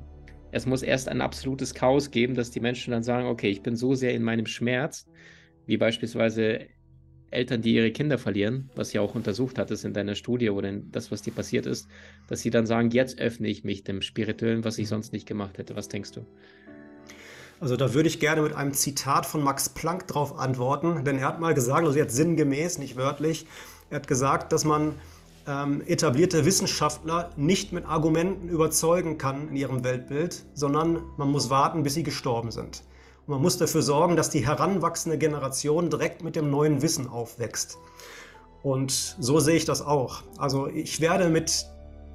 es 0.52 0.66
muss 0.66 0.82
erst 0.82 1.08
ein 1.08 1.22
absolutes 1.22 1.72
Chaos 1.72 2.10
geben, 2.10 2.34
dass 2.34 2.50
die 2.50 2.60
Menschen 2.60 2.90
dann 2.90 3.02
sagen, 3.02 3.26
okay, 3.26 3.48
ich 3.48 3.62
bin 3.62 3.74
so 3.74 3.94
sehr 3.94 4.12
in 4.12 4.22
meinem 4.22 4.44
Schmerz, 4.44 5.06
wie 5.64 5.78
beispielsweise 5.78 6.66
Eltern, 7.34 7.62
die 7.62 7.74
ihre 7.74 7.90
Kinder 7.90 8.18
verlieren, 8.18 8.70
was 8.74 8.92
ja 8.92 9.00
auch 9.00 9.14
untersucht 9.14 9.58
hattest 9.58 9.84
in 9.84 9.92
deiner 9.92 10.14
Studie 10.14 10.50
oder 10.50 10.68
in 10.68 10.90
das, 10.92 11.10
was 11.10 11.22
dir 11.22 11.32
passiert 11.32 11.66
ist, 11.66 11.88
dass 12.28 12.40
sie 12.40 12.50
dann 12.50 12.66
sagen, 12.66 12.90
jetzt 12.90 13.20
öffne 13.20 13.48
ich 13.48 13.64
mich 13.64 13.84
dem 13.84 14.02
Spirituellen, 14.02 14.64
was 14.64 14.78
ich 14.78 14.88
sonst 14.88 15.12
nicht 15.12 15.26
gemacht 15.26 15.58
hätte. 15.58 15.76
Was 15.76 15.88
denkst 15.88 16.12
du? 16.12 16.26
Also 17.60 17.76
da 17.76 17.94
würde 17.94 18.08
ich 18.08 18.20
gerne 18.20 18.42
mit 18.42 18.54
einem 18.54 18.74
Zitat 18.74 19.26
von 19.26 19.42
Max 19.42 19.68
Planck 19.68 20.06
drauf 20.06 20.38
antworten, 20.38 21.04
denn 21.04 21.18
er 21.18 21.28
hat 21.28 21.40
mal 21.40 21.54
gesagt, 21.54 21.86
also 21.86 21.98
jetzt 21.98 22.14
sinngemäß, 22.14 22.78
nicht 22.78 22.96
wörtlich, 22.96 23.46
er 23.90 23.96
hat 23.96 24.08
gesagt, 24.08 24.52
dass 24.52 24.64
man 24.64 24.94
ähm, 25.46 25.82
etablierte 25.86 26.44
Wissenschaftler 26.44 27.30
nicht 27.36 27.72
mit 27.72 27.86
Argumenten 27.86 28.48
überzeugen 28.48 29.18
kann 29.18 29.48
in 29.48 29.56
ihrem 29.56 29.84
Weltbild, 29.84 30.44
sondern 30.54 31.02
man 31.16 31.30
muss 31.30 31.50
warten, 31.50 31.82
bis 31.82 31.94
sie 31.94 32.02
gestorben 32.02 32.50
sind. 32.50 32.82
Und 33.26 33.32
man 33.32 33.42
muss 33.42 33.56
dafür 33.56 33.82
sorgen, 33.82 34.16
dass 34.16 34.30
die 34.30 34.46
heranwachsende 34.46 35.18
Generation 35.18 35.90
direkt 35.90 36.22
mit 36.22 36.36
dem 36.36 36.50
neuen 36.50 36.82
Wissen 36.82 37.08
aufwächst. 37.08 37.78
Und 38.62 39.16
so 39.18 39.40
sehe 39.40 39.56
ich 39.56 39.64
das 39.64 39.82
auch. 39.82 40.22
Also 40.38 40.68
ich 40.68 41.00
werde 41.00 41.28
mit 41.28 41.66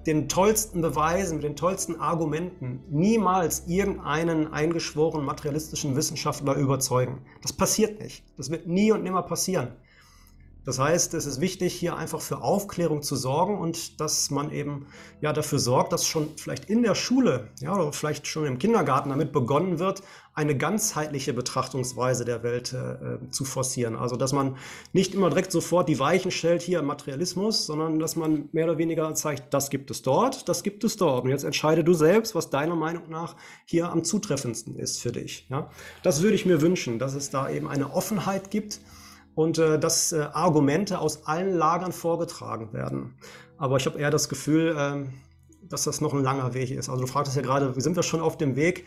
den 0.07 0.29
tollsten 0.29 0.81
Beweisen, 0.81 1.35
mit 1.35 1.43
den 1.43 1.55
tollsten 1.55 1.99
Argumenten 1.99 2.83
niemals 2.89 3.67
irgendeinen 3.67 4.51
eingeschworenen 4.51 5.25
materialistischen 5.25 5.95
Wissenschaftler 5.95 6.55
überzeugen. 6.55 7.21
Das 7.41 7.53
passiert 7.53 7.99
nicht. 8.01 8.23
Das 8.37 8.49
wird 8.49 8.67
nie 8.67 8.91
und 8.91 9.03
nimmer 9.03 9.23
passieren. 9.23 9.73
Das 10.65 10.77
heißt, 10.77 11.13
es 11.13 11.25
ist 11.25 11.41
wichtig, 11.41 11.73
hier 11.73 11.95
einfach 11.95 12.21
für 12.21 12.41
Aufklärung 12.41 13.01
zu 13.01 13.15
sorgen 13.15 13.57
und 13.57 13.99
dass 13.99 14.29
man 14.29 14.51
eben 14.51 14.87
ja 15.21 15.33
dafür 15.33 15.57
sorgt, 15.57 15.93
dass 15.93 16.05
schon 16.05 16.29
vielleicht 16.35 16.69
in 16.69 16.83
der 16.83 16.95
Schule 16.95 17.49
ja, 17.59 17.73
oder 17.73 17.93
vielleicht 17.93 18.27
schon 18.27 18.45
im 18.45 18.59
Kindergarten 18.59 19.09
damit 19.09 19.31
begonnen 19.31 19.79
wird, 19.79 20.03
eine 20.33 20.55
ganzheitliche 20.55 21.33
Betrachtungsweise 21.33 22.23
der 22.23 22.43
Welt 22.43 22.73
äh, 22.73 23.29
zu 23.29 23.45
forcieren. 23.45 23.95
Also 23.95 24.15
dass 24.15 24.31
man 24.31 24.57
nicht 24.93 25.13
immer 25.13 25.29
direkt 25.29 25.51
sofort 25.51 25.89
die 25.89 25.99
Weichen 25.99 26.31
stellt 26.31 26.61
hier 26.61 26.79
im 26.79 26.85
Materialismus, 26.85 27.65
sondern 27.65 27.99
dass 27.99 28.15
man 28.15 28.49
mehr 28.51 28.65
oder 28.65 28.77
weniger 28.77 29.13
zeigt, 29.15 29.53
das 29.53 29.69
gibt 29.69 29.91
es 29.91 30.01
dort, 30.01 30.47
das 30.47 30.63
gibt 30.63 30.83
es 30.83 30.97
dort. 30.97 31.23
Und 31.23 31.29
jetzt 31.29 31.43
entscheide 31.43 31.83
du 31.83 31.93
selbst, 31.93 32.35
was 32.35 32.49
deiner 32.49 32.75
Meinung 32.75 33.09
nach 33.09 33.35
hier 33.65 33.89
am 33.89 34.03
zutreffendsten 34.03 34.75
ist 34.77 35.01
für 35.01 35.11
dich. 35.11 35.47
Ja? 35.49 35.69
Das 36.03 36.21
würde 36.21 36.35
ich 36.35 36.45
mir 36.45 36.61
wünschen, 36.61 36.99
dass 36.99 37.15
es 37.15 37.29
da 37.29 37.49
eben 37.49 37.67
eine 37.67 37.91
Offenheit 37.93 38.51
gibt 38.51 38.79
und 39.39 39.57
äh, 39.57 39.79
dass 39.79 40.11
äh, 40.11 40.27
Argumente 40.33 40.99
aus 40.99 41.25
allen 41.25 41.55
Lagern 41.55 41.93
vorgetragen 41.93 42.73
werden. 42.73 43.15
Aber 43.57 43.77
ich 43.77 43.85
habe 43.85 43.97
eher 43.97 44.11
das 44.11 44.27
Gefühl, 44.27 44.75
äh, 44.77 45.05
dass 45.69 45.85
das 45.85 46.01
noch 46.01 46.13
ein 46.13 46.23
langer 46.23 46.53
Weg 46.53 46.71
ist. 46.71 46.89
Also 46.89 47.03
du 47.03 47.07
fragtest 47.07 47.37
ja 47.37 47.41
gerade, 47.41 47.73
sind 47.79 47.95
wir 47.95 48.03
schon 48.03 48.19
auf 48.19 48.37
dem 48.37 48.57
Weg? 48.57 48.85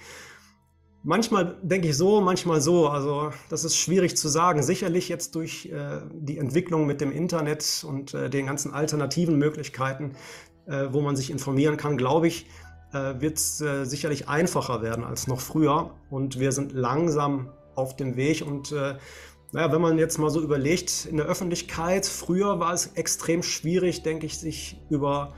Manchmal 1.04 1.56
denke 1.62 1.88
ich 1.88 1.97
so, 1.97 2.21
manchmal 2.21 2.61
so. 2.61 2.87
Also 2.87 3.30
das 3.49 3.64
ist 3.64 3.78
schwierig 3.78 4.14
zu 4.18 4.28
sagen. 4.28 4.62
Sicherlich 4.62 5.09
jetzt 5.09 5.37
durch 5.37 5.71
äh, 5.73 6.02
die 6.12 6.37
Entwicklung 6.37 6.87
mit 6.87 7.00
dem 7.00 7.12
Internet 7.12 7.82
und 7.88 8.12
äh, 8.12 8.28
den 8.28 8.44
ganzen 8.44 8.75
alternativen 8.75 9.38
Möglichkeiten, 9.38 10.16
äh, 10.66 10.88
wo 10.90 11.00
man 11.00 11.16
sich 11.16 11.30
informieren 11.30 11.78
kann, 11.78 11.97
glaube 11.97 12.28
ich, 12.28 12.47
wird 12.92 13.38
es 13.38 13.56
sicherlich 13.56 14.28
einfacher 14.28 14.82
werden 14.82 15.02
als 15.02 15.26
noch 15.26 15.40
früher. 15.40 15.94
Und 16.11 16.38
wir 16.38 16.52
sind 16.52 16.73
langsam 16.73 17.49
auf 17.75 17.97
dem 17.97 18.16
Weg 18.16 18.44
und 18.47 18.75
naja, 19.52 19.71
wenn 19.71 19.82
man 19.82 19.99
jetzt 19.99 20.18
mal 20.18 20.30
so 20.30 20.40
überlegt, 20.40 21.06
in 21.06 21.18
der 21.18 21.26
Öffentlichkeit, 21.26 22.06
früher 22.06 22.59
war 22.59 22.73
es 22.73 22.92
extrem 22.94 23.42
schwierig, 23.42 24.02
denke 24.02 24.25
ich, 24.25 24.38
sich 24.38 24.80
über 24.88 25.35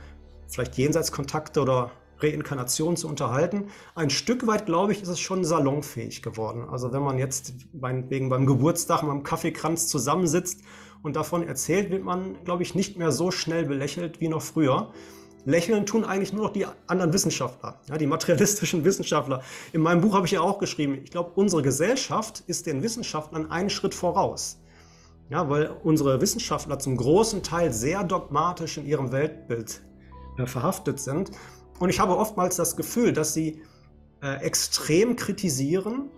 vielleicht 0.47 0.77
Jenseitskontakte 0.77 1.61
oder 1.61 1.91
Reinkarnation 2.19 2.95
zu 2.95 3.09
unterhalten. 3.09 3.65
Ein 3.93 4.09
Stück 4.09 4.47
weit, 4.47 4.65
glaube 4.65 4.93
ich, 4.93 5.01
ist 5.01 5.09
es 5.09 5.19
schon 5.19 5.43
salonfähig 5.43 6.21
geworden. 6.21 6.63
Also 6.69 6.93
wenn 6.93 7.01
man 7.01 7.17
jetzt 7.17 7.55
wegen 7.73 8.29
beim 8.29 8.45
Geburtstag 8.45 9.01
beim 9.01 9.23
Kaffeekranz 9.23 9.87
zusammensitzt 9.87 10.61
und 11.03 11.17
davon 11.17 11.45
erzählt, 11.45 11.91
wird 11.91 12.05
man, 12.05 12.41
glaube 12.45 12.63
ich, 12.63 12.73
nicht 12.73 12.97
mehr 12.97 13.11
so 13.11 13.31
schnell 13.31 13.65
belächelt 13.65 14.21
wie 14.21 14.29
noch 14.29 14.41
früher. 14.41 14.93
Lächeln 15.45 15.85
tun 15.85 16.03
eigentlich 16.03 16.33
nur 16.33 16.45
noch 16.45 16.53
die 16.53 16.65
anderen 16.87 17.13
Wissenschaftler, 17.13 17.79
ja, 17.87 17.97
die 17.97 18.07
materialistischen 18.07 18.83
Wissenschaftler. 18.85 19.41
In 19.73 19.81
meinem 19.81 20.01
Buch 20.01 20.13
habe 20.13 20.25
ich 20.25 20.31
ja 20.31 20.41
auch 20.41 20.59
geschrieben, 20.59 20.99
ich 21.03 21.11
glaube, 21.11 21.31
unsere 21.35 21.61
Gesellschaft 21.61 22.43
ist 22.47 22.65
den 22.65 22.83
Wissenschaftlern 22.83 23.51
einen 23.51 23.69
Schritt 23.69 23.93
voraus. 23.93 24.59
Ja, 25.29 25.49
weil 25.49 25.71
unsere 25.83 26.21
Wissenschaftler 26.21 26.77
zum 26.77 26.97
großen 26.97 27.41
Teil 27.41 27.73
sehr 27.73 28.03
dogmatisch 28.03 28.77
in 28.77 28.85
ihrem 28.85 29.11
Weltbild 29.11 29.81
äh, 30.37 30.45
verhaftet 30.45 30.99
sind. 30.99 31.31
Und 31.79 31.89
ich 31.89 31.99
habe 31.99 32.15
oftmals 32.15 32.55
das 32.57 32.75
Gefühl, 32.75 33.11
dass 33.11 33.33
sie 33.33 33.63
äh, 34.21 34.35
extrem 34.43 35.15
kritisieren, 35.15 36.09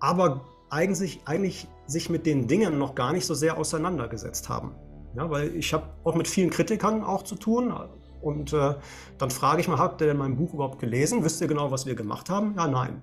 aber 0.00 0.46
eigentlich, 0.70 1.20
eigentlich 1.24 1.68
sich 1.86 2.10
mit 2.10 2.26
den 2.26 2.46
Dingen 2.46 2.78
noch 2.78 2.94
gar 2.94 3.12
nicht 3.12 3.26
so 3.26 3.34
sehr 3.34 3.58
auseinandergesetzt 3.58 4.48
haben. 4.48 4.74
Ja, 5.14 5.30
weil 5.30 5.54
ich 5.54 5.72
habe 5.72 5.88
auch 6.04 6.14
mit 6.14 6.28
vielen 6.28 6.50
Kritikern 6.50 7.02
auch 7.02 7.22
zu 7.22 7.34
tun, 7.34 7.72
und 8.20 8.52
äh, 8.52 8.74
dann 9.18 9.30
frage 9.30 9.60
ich 9.60 9.68
mal, 9.68 9.78
habt 9.78 10.00
ihr 10.00 10.06
denn 10.06 10.16
mein 10.16 10.36
Buch 10.36 10.54
überhaupt 10.54 10.78
gelesen? 10.78 11.24
Wisst 11.24 11.40
ihr 11.40 11.46
genau, 11.46 11.70
was 11.70 11.86
wir 11.86 11.94
gemacht 11.94 12.30
haben? 12.30 12.54
Ja, 12.56 12.66
nein. 12.66 13.02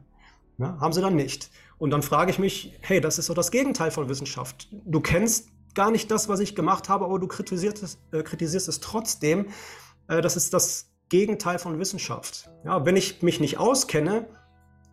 Ja, 0.57 0.77
haben 0.79 0.93
sie 0.93 1.01
dann 1.01 1.15
nicht. 1.15 1.49
Und 1.77 1.89
dann 1.91 2.01
frage 2.01 2.31
ich 2.31 2.39
mich, 2.39 2.77
hey, 2.81 3.01
das 3.01 3.19
ist 3.19 3.29
doch 3.29 3.33
das 3.33 3.51
Gegenteil 3.51 3.91
von 3.91 4.07
Wissenschaft. 4.07 4.69
Du 4.71 5.01
kennst 5.01 5.49
gar 5.73 5.91
nicht 5.91 6.09
das, 6.09 6.29
was 6.29 6.39
ich 6.39 6.55
gemacht 6.55 6.87
habe, 6.87 7.05
aber 7.05 7.19
du 7.19 7.27
kritisierst 7.27 7.83
es, 7.83 7.99
äh, 8.11 8.23
kritisierst 8.23 8.67
es 8.67 8.79
trotzdem. 8.79 9.47
Äh, 10.07 10.21
das 10.21 10.37
ist 10.37 10.53
das 10.53 10.91
Gegenteil 11.09 11.59
von 11.59 11.77
Wissenschaft. 11.79 12.49
Ja, 12.63 12.85
wenn 12.85 12.95
ich 12.95 13.21
mich 13.21 13.39
nicht 13.39 13.59
auskenne, 13.59 14.27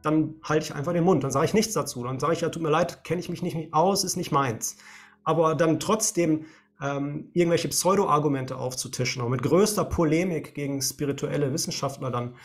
dann 0.02 0.34
halte 0.42 0.66
ich 0.66 0.74
einfach 0.74 0.92
den 0.92 1.04
Mund, 1.04 1.22
dann 1.22 1.30
sage 1.30 1.46
ich 1.46 1.54
nichts 1.54 1.74
dazu. 1.74 2.02
Dann 2.02 2.18
sage 2.18 2.34
ich, 2.34 2.40
ja, 2.40 2.48
tut 2.48 2.62
mir 2.62 2.70
leid, 2.70 3.04
kenne 3.04 3.20
ich 3.20 3.28
mich 3.28 3.42
nicht 3.42 3.72
aus, 3.72 4.04
ist 4.04 4.16
nicht 4.16 4.32
meins. 4.32 4.76
Aber 5.24 5.54
dann 5.54 5.78
trotzdem 5.78 6.46
ähm, 6.82 7.30
irgendwelche 7.32 7.68
Pseudo-Argumente 7.68 8.56
aufzutischen 8.56 9.22
und 9.22 9.30
mit 9.30 9.42
größter 9.42 9.84
Polemik 9.84 10.54
gegen 10.54 10.82
spirituelle 10.82 11.52
Wissenschaftler 11.52 12.10
dann 12.10 12.36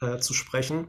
äh, 0.00 0.18
zu 0.18 0.34
sprechen, 0.34 0.88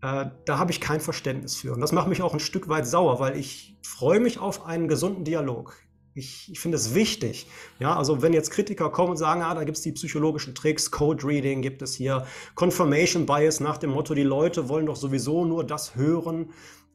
äh, 0.00 0.26
da 0.46 0.58
habe 0.58 0.70
ich 0.70 0.80
kein 0.80 1.00
Verständnis 1.00 1.56
für. 1.56 1.72
Und 1.72 1.80
das 1.80 1.92
macht 1.92 2.08
mich 2.08 2.22
auch 2.22 2.32
ein 2.32 2.40
Stück 2.40 2.68
weit 2.68 2.86
sauer, 2.86 3.20
weil 3.20 3.36
ich 3.36 3.76
freue 3.82 4.20
mich 4.20 4.38
auf 4.38 4.64
einen 4.64 4.88
gesunden 4.88 5.24
Dialog. 5.24 5.76
Ich, 6.14 6.50
ich 6.50 6.58
finde 6.58 6.76
es 6.76 6.94
wichtig. 6.94 7.48
Ja, 7.78 7.96
also 7.96 8.22
wenn 8.22 8.32
jetzt 8.32 8.50
Kritiker 8.50 8.90
kommen 8.90 9.10
und 9.10 9.16
sagen, 9.18 9.42
ah, 9.42 9.54
da 9.54 9.64
gibt 9.64 9.76
es 9.76 9.82
die 9.82 9.92
psychologischen 9.92 10.54
Tricks, 10.54 10.90
Code 10.90 11.24
Reading 11.24 11.62
gibt 11.62 11.82
es 11.82 11.94
hier, 11.94 12.26
Confirmation 12.54 13.26
Bias 13.26 13.60
nach 13.60 13.76
dem 13.76 13.90
Motto, 13.90 14.14
die 14.14 14.24
Leute 14.24 14.68
wollen 14.68 14.86
doch 14.86 14.96
sowieso 14.96 15.44
nur 15.44 15.64
das 15.64 15.94
hören, 15.94 16.50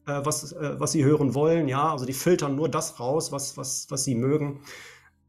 äh, 0.07 0.19
was, 0.23 0.51
äh, 0.51 0.79
was 0.79 0.93
sie 0.93 1.05
hören 1.05 1.35
wollen. 1.35 1.67
Ja, 1.67 1.91
also 1.91 2.05
die 2.05 2.13
filtern 2.13 2.55
nur 2.55 2.69
das 2.69 2.99
raus, 2.99 3.31
was, 3.31 3.55
was, 3.55 3.85
was 3.89 4.03
sie 4.03 4.15
mögen 4.15 4.61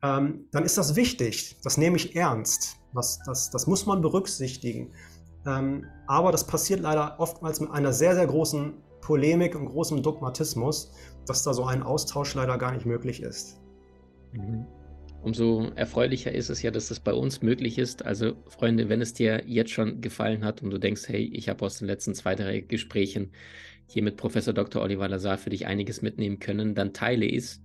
ähm, 0.04 0.44
dann 0.52 0.64
ist 0.64 0.76
das 0.76 0.96
wichtig. 0.96 1.56
Das 1.62 1.78
nehme 1.78 1.96
ich 1.96 2.14
ernst. 2.14 2.76
Das, 2.92 3.20
das, 3.24 3.50
das 3.50 3.66
muss 3.66 3.86
man 3.86 4.02
berücksichtigen. 4.02 4.92
Ähm, 5.46 5.86
aber 6.06 6.30
das 6.30 6.46
passiert 6.46 6.80
leider 6.80 7.18
oftmals 7.18 7.60
mit 7.60 7.70
einer 7.70 7.92
sehr, 7.92 8.14
sehr 8.14 8.26
großen 8.26 8.74
Polemik 9.00 9.54
und 9.56 9.66
großem 9.66 10.02
Dogmatismus, 10.02 10.92
dass 11.26 11.42
da 11.42 11.54
so 11.54 11.64
ein 11.64 11.82
Austausch 11.82 12.34
leider 12.34 12.58
gar 12.58 12.72
nicht 12.72 12.84
möglich 12.84 13.22
ist. 13.22 13.60
Mhm. 14.32 14.66
Umso 15.22 15.70
erfreulicher 15.74 16.32
ist 16.32 16.50
es 16.50 16.60
ja, 16.60 16.70
dass 16.70 16.88
das 16.88 17.00
bei 17.00 17.14
uns 17.14 17.40
möglich 17.40 17.78
ist. 17.78 18.04
Also, 18.04 18.34
Freunde, 18.46 18.90
wenn 18.90 19.00
es 19.00 19.14
dir 19.14 19.42
jetzt 19.46 19.70
schon 19.70 20.02
gefallen 20.02 20.44
hat 20.44 20.62
und 20.62 20.68
du 20.68 20.76
denkst, 20.76 21.08
hey, 21.08 21.30
ich 21.32 21.48
habe 21.48 21.64
aus 21.64 21.78
den 21.78 21.88
letzten 21.88 22.14
zwei, 22.14 22.34
drei 22.34 22.60
Gesprächen 22.60 23.32
hier 23.86 24.02
mit 24.02 24.18
Professor 24.18 24.52
Dr. 24.52 24.82
Oliver 24.82 25.08
Lazar 25.08 25.38
für 25.38 25.48
dich 25.48 25.66
einiges 25.66 26.02
mitnehmen 26.02 26.40
können, 26.40 26.74
dann 26.74 26.92
teile 26.92 27.26
es 27.26 27.62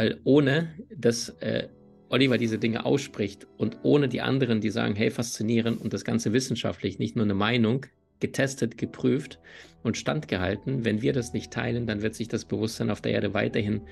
Weil 0.00 0.18
ohne, 0.24 0.70
dass 0.96 1.28
äh, 1.40 1.68
Oliver 2.08 2.38
diese 2.38 2.58
Dinge 2.58 2.86
ausspricht 2.86 3.46
und 3.58 3.80
ohne 3.82 4.08
die 4.08 4.22
anderen, 4.22 4.62
die 4.62 4.70
sagen, 4.70 4.94
hey, 4.94 5.10
faszinierend 5.10 5.78
und 5.78 5.92
das 5.92 6.04
Ganze 6.06 6.32
wissenschaftlich, 6.32 6.98
nicht 6.98 7.16
nur 7.16 7.26
eine 7.26 7.34
Meinung, 7.34 7.84
getestet, 8.18 8.78
geprüft 8.78 9.40
und 9.82 9.98
standgehalten, 9.98 10.86
wenn 10.86 11.02
wir 11.02 11.12
das 11.12 11.34
nicht 11.34 11.52
teilen, 11.52 11.86
dann 11.86 12.00
wird 12.00 12.14
sich 12.14 12.28
das 12.28 12.46
Bewusstsein 12.46 12.88
auf 12.88 13.02
der 13.02 13.12
Erde 13.12 13.34
weiterhin 13.34 13.82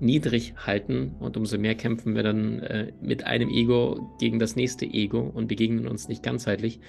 niedrig 0.00 0.54
halten 0.56 1.14
und 1.20 1.36
umso 1.36 1.56
mehr 1.58 1.76
kämpfen 1.76 2.16
wir 2.16 2.24
dann 2.24 2.58
äh, 2.58 2.92
mit 3.00 3.24
einem 3.24 3.48
Ego 3.48 4.16
gegen 4.18 4.40
das 4.40 4.56
nächste 4.56 4.84
Ego 4.84 5.20
und 5.20 5.46
begegnen 5.46 5.86
uns 5.86 6.08
nicht 6.08 6.24
ganzheitlich. 6.24 6.80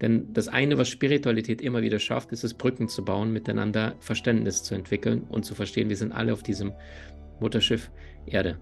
Denn 0.00 0.32
das 0.32 0.46
eine, 0.46 0.78
was 0.78 0.88
Spiritualität 0.88 1.60
immer 1.60 1.82
wieder 1.82 1.98
schafft, 1.98 2.30
ist 2.30 2.44
es, 2.44 2.54
Brücken 2.54 2.88
zu 2.88 3.04
bauen, 3.04 3.32
miteinander 3.32 3.96
Verständnis 3.98 4.62
zu 4.62 4.76
entwickeln 4.76 5.22
und 5.28 5.44
zu 5.44 5.56
verstehen, 5.56 5.88
wir 5.88 5.96
sind 5.96 6.12
alle 6.12 6.32
auf 6.32 6.44
diesem 6.44 6.74
Mutterschiff 7.40 7.90
Erde. 8.26 8.58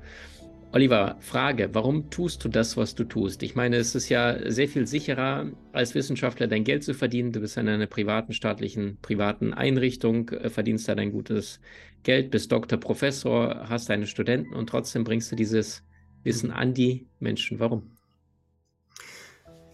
Oliver, 0.74 1.16
Frage, 1.20 1.68
warum 1.74 2.08
tust 2.08 2.42
du 2.44 2.48
das, 2.48 2.78
was 2.78 2.94
du 2.94 3.04
tust? 3.04 3.42
Ich 3.42 3.54
meine, 3.54 3.76
es 3.76 3.94
ist 3.94 4.08
ja 4.08 4.50
sehr 4.50 4.68
viel 4.68 4.86
sicherer, 4.86 5.50
als 5.72 5.94
Wissenschaftler 5.94 6.46
dein 6.46 6.64
Geld 6.64 6.82
zu 6.82 6.94
verdienen. 6.94 7.30
Du 7.30 7.40
bist 7.40 7.58
in 7.58 7.68
einer 7.68 7.86
privaten, 7.86 8.32
staatlichen, 8.32 8.98
privaten 9.02 9.52
Einrichtung, 9.52 10.30
äh, 10.30 10.48
verdienst 10.48 10.88
da 10.88 10.94
dein 10.94 11.12
gutes 11.12 11.60
Geld, 12.04 12.30
bist 12.30 12.50
Doktor, 12.52 12.78
Professor, 12.78 13.68
hast 13.68 13.90
deine 13.90 14.06
Studenten 14.06 14.54
und 14.54 14.68
trotzdem 14.68 15.04
bringst 15.04 15.30
du 15.30 15.36
dieses 15.36 15.84
Wissen 16.22 16.50
an 16.50 16.72
die 16.72 17.06
Menschen. 17.20 17.60
Warum? 17.60 17.90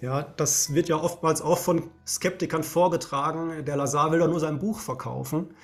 Ja, 0.01 0.23
das 0.23 0.75
wird 0.75 0.89
ja 0.89 0.97
oftmals 0.97 1.43
auch 1.43 1.59
von 1.59 1.91
Skeptikern 2.07 2.65
vorgetragen. 2.65 3.65
Der 3.65 3.77
Lazar 3.77 4.11
will 4.11 4.19
doch 4.19 4.29
nur 4.29 4.41
sein 4.41 4.59
Buch 4.59 4.81
verkaufen. 4.81 5.55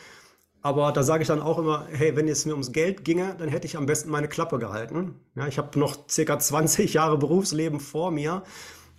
Aber 0.64 0.92
da 0.92 1.02
sage 1.02 1.21
ich 1.21 1.28
dann 1.28 1.42
auch 1.42 1.59
immer, 1.59 1.87
hey, 1.92 2.16
wenn 2.16 2.26
es 2.26 2.47
mir 2.47 2.52
ums 2.52 2.73
Geld 2.73 3.04
ginge, 3.04 3.37
dann 3.38 3.50
hätte 3.50 3.66
ich 3.66 3.76
am 3.76 3.85
besten 3.85 4.11
meine 4.11 4.28
Klappe 4.28 4.59
gehalten. 4.59 5.14
Ja, 5.35 5.47
ich 5.47 5.59
habe 5.59 5.78
noch 5.78 6.09
circa 6.09 6.38
20 6.38 6.94
Jahre 6.94 7.18
Berufsleben 7.18 7.80
vor 7.80 8.11
mir. 8.11 8.44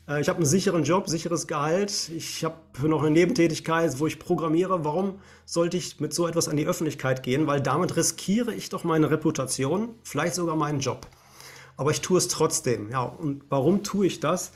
Äh, 0.07 0.22
ich 0.22 0.29
habe 0.29 0.38
einen 0.38 0.45
sicheren 0.45 0.84
Job, 0.84 1.10
sicheres 1.10 1.48
Gehalt. 1.48 2.12
Ich 2.15 2.45
habe 2.45 2.55
noch 2.88 3.01
eine 3.01 3.10
Nebentätigkeit, 3.10 4.00
wo 4.00 4.05
ich 4.05 4.19
programmiere. 4.19 4.86
Warum 4.86 5.15
sollte 5.45 5.77
ich 5.77 6.00
mit 6.00 6.13
so 6.13 6.27
etwas 6.27 6.48
an 6.48 6.55
die 6.55 6.67
Öffentlichkeit 6.67 7.24
gehen? 7.24 7.48
Weil 7.48 7.62
damit 7.62 7.95
riskiere 7.95 8.53
ich 8.53 8.69
doch 8.69 8.84
meine 8.84 9.10
Reputation, 9.10 9.95
vielleicht 10.03 10.36
sogar 10.36 10.55
meinen 10.55 10.81
Job. 10.81 11.07
Aber 11.77 11.89
ich 11.89 12.01
tue 12.01 12.19
es 12.19 12.27
trotzdem. 12.27 12.91
Ja, 12.91 13.01
und 13.01 13.41
warum 13.50 13.81
tue 13.81 14.05
ich 14.05 14.19
das? 14.19 14.51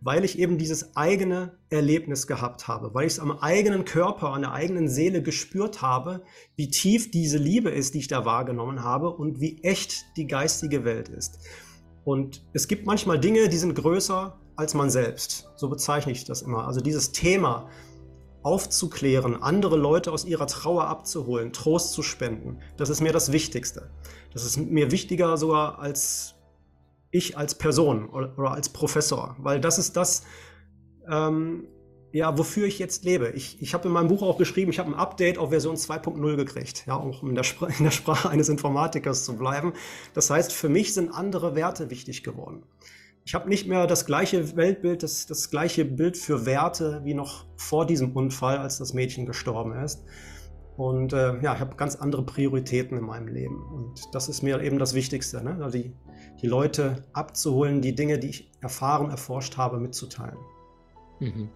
Weil 0.00 0.24
ich 0.24 0.38
eben 0.38 0.58
dieses 0.58 0.96
eigene 0.96 1.58
Erlebnis 1.68 2.26
gehabt 2.26 2.68
habe, 2.68 2.94
weil 2.94 3.06
ich 3.06 3.14
es 3.14 3.20
am 3.20 3.32
eigenen 3.32 3.84
Körper, 3.84 4.32
an 4.32 4.42
der 4.42 4.52
eigenen 4.52 4.88
Seele 4.88 5.22
gespürt 5.22 5.82
habe, 5.82 6.22
wie 6.56 6.70
tief 6.70 7.10
diese 7.10 7.38
Liebe 7.38 7.70
ist, 7.70 7.94
die 7.94 7.98
ich 7.98 8.08
da 8.08 8.24
wahrgenommen 8.24 8.82
habe 8.82 9.10
und 9.10 9.40
wie 9.40 9.62
echt 9.62 10.04
die 10.16 10.26
geistige 10.26 10.84
Welt 10.84 11.08
ist. 11.08 11.38
Und 12.04 12.44
es 12.54 12.66
gibt 12.66 12.86
manchmal 12.86 13.20
Dinge, 13.20 13.48
die 13.48 13.58
sind 13.58 13.74
größer 13.74 14.38
als 14.56 14.74
man 14.74 14.90
selbst. 14.90 15.48
So 15.56 15.68
bezeichne 15.68 16.12
ich 16.12 16.24
das 16.24 16.42
immer. 16.42 16.66
Also 16.66 16.80
dieses 16.80 17.12
Thema 17.12 17.68
aufzuklären, 18.42 19.42
andere 19.42 19.76
Leute 19.76 20.12
aus 20.12 20.24
ihrer 20.24 20.46
Trauer 20.46 20.86
abzuholen, 20.86 21.52
Trost 21.52 21.92
zu 21.92 22.02
spenden, 22.02 22.58
das 22.76 22.88
ist 22.88 23.00
mir 23.00 23.12
das 23.12 23.32
Wichtigste. 23.32 23.90
Das 24.32 24.44
ist 24.44 24.56
mir 24.56 24.90
wichtiger 24.90 25.36
sogar 25.36 25.78
als 25.78 26.39
ich 27.10 27.36
als 27.36 27.56
Person 27.56 28.08
oder, 28.08 28.38
oder 28.38 28.52
als 28.52 28.68
Professor, 28.68 29.36
weil 29.38 29.60
das 29.60 29.78
ist 29.78 29.96
das, 29.96 30.24
ähm, 31.08 31.66
ja, 32.12 32.36
wofür 32.36 32.66
ich 32.66 32.78
jetzt 32.78 33.04
lebe. 33.04 33.30
Ich, 33.30 33.60
ich 33.62 33.74
habe 33.74 33.86
in 33.88 33.94
meinem 33.94 34.08
Buch 34.08 34.22
auch 34.22 34.36
geschrieben, 34.36 34.70
ich 34.70 34.78
habe 34.78 34.90
ein 34.90 34.94
Update 34.94 35.38
auf 35.38 35.50
Version 35.50 35.76
2.0 35.76 36.36
gekriegt, 36.36 36.84
ja, 36.86 36.94
um 36.94 37.28
in 37.28 37.34
der, 37.34 37.44
in 37.78 37.84
der 37.84 37.90
Sprache 37.90 38.28
eines 38.28 38.48
Informatikers 38.48 39.24
zu 39.24 39.36
bleiben. 39.36 39.72
Das 40.14 40.30
heißt, 40.30 40.52
für 40.52 40.68
mich 40.68 40.94
sind 40.94 41.10
andere 41.10 41.54
Werte 41.54 41.90
wichtig 41.90 42.22
geworden. 42.22 42.64
Ich 43.24 43.34
habe 43.34 43.48
nicht 43.48 43.68
mehr 43.68 43.86
das 43.86 44.06
gleiche 44.06 44.56
Weltbild, 44.56 45.02
das, 45.02 45.26
das 45.26 45.50
gleiche 45.50 45.84
Bild 45.84 46.16
für 46.16 46.46
Werte 46.46 47.02
wie 47.04 47.14
noch 47.14 47.44
vor 47.56 47.86
diesem 47.86 48.12
Unfall, 48.16 48.58
als 48.58 48.78
das 48.78 48.92
Mädchen 48.92 49.26
gestorben 49.26 49.72
ist. 49.72 50.02
Und 50.76 51.12
äh, 51.12 51.40
ja, 51.42 51.54
ich 51.54 51.60
habe 51.60 51.76
ganz 51.76 51.96
andere 51.96 52.24
Prioritäten 52.24 52.96
in 52.96 53.04
meinem 53.04 53.28
Leben. 53.28 53.62
Und 53.62 54.14
das 54.14 54.28
ist 54.28 54.42
mir 54.42 54.60
eben 54.62 54.78
das 54.78 54.94
Wichtigste, 54.94 55.44
ne? 55.44 55.58
also 55.62 55.78
die, 55.78 55.92
die 56.42 56.46
Leute 56.46 57.02
abzuholen, 57.12 57.82
die 57.82 57.94
Dinge, 57.94 58.18
die 58.18 58.28
ich 58.28 58.50
erfahren, 58.60 59.10
erforscht 59.10 59.56
habe, 59.56 59.78
mitzuteilen. 59.78 60.38
Mhm. 61.20 61.48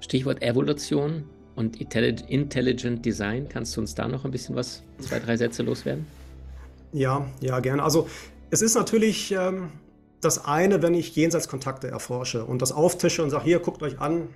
Stichwort 0.00 0.42
Evolution 0.42 1.24
und 1.54 1.80
Intelligent 1.80 3.04
Design. 3.04 3.48
Kannst 3.48 3.76
du 3.76 3.80
uns 3.80 3.94
da 3.94 4.08
noch 4.08 4.24
ein 4.24 4.30
bisschen 4.30 4.56
was, 4.56 4.82
zwei, 4.98 5.18
drei 5.18 5.36
Sätze 5.36 5.62
loswerden? 5.62 6.06
Ja, 6.92 7.26
ja, 7.40 7.60
gerne. 7.60 7.82
Also 7.82 8.08
es 8.50 8.62
ist 8.62 8.74
natürlich 8.74 9.32
ähm, 9.32 9.70
das 10.20 10.44
eine, 10.44 10.82
wenn 10.82 10.94
ich 10.94 11.14
Jenseitskontakte 11.14 11.88
erforsche 11.88 12.44
und 12.44 12.62
das 12.62 12.72
auftische 12.72 13.22
und 13.22 13.30
sage, 13.30 13.44
hier, 13.44 13.60
guckt 13.60 13.82
euch 13.82 14.00
an, 14.00 14.28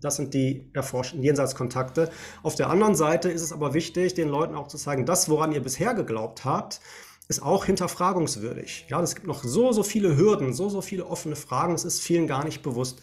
das 0.00 0.16
sind 0.16 0.32
die 0.32 0.70
erforschten 0.74 1.22
Jenseitskontakte. 1.22 2.10
Auf 2.42 2.54
der 2.54 2.70
anderen 2.70 2.94
Seite 2.94 3.30
ist 3.30 3.42
es 3.42 3.52
aber 3.52 3.74
wichtig, 3.74 4.14
den 4.14 4.28
Leuten 4.28 4.54
auch 4.54 4.68
zu 4.68 4.76
zeigen, 4.76 5.06
das, 5.06 5.28
woran 5.28 5.52
ihr 5.52 5.60
bisher 5.60 5.94
geglaubt 5.94 6.44
habt, 6.44 6.80
ist 7.28 7.42
auch 7.42 7.66
hinterfragungswürdig. 7.66 8.86
Ja, 8.88 9.02
es 9.02 9.14
gibt 9.14 9.26
noch 9.26 9.44
so, 9.44 9.70
so 9.72 9.82
viele 9.82 10.16
Hürden, 10.16 10.54
so, 10.54 10.68
so 10.68 10.80
viele 10.80 11.06
offene 11.06 11.36
Fragen, 11.36 11.74
das 11.74 11.84
ist 11.84 12.00
vielen 12.00 12.26
gar 12.26 12.44
nicht 12.44 12.62
bewusst. 12.62 13.00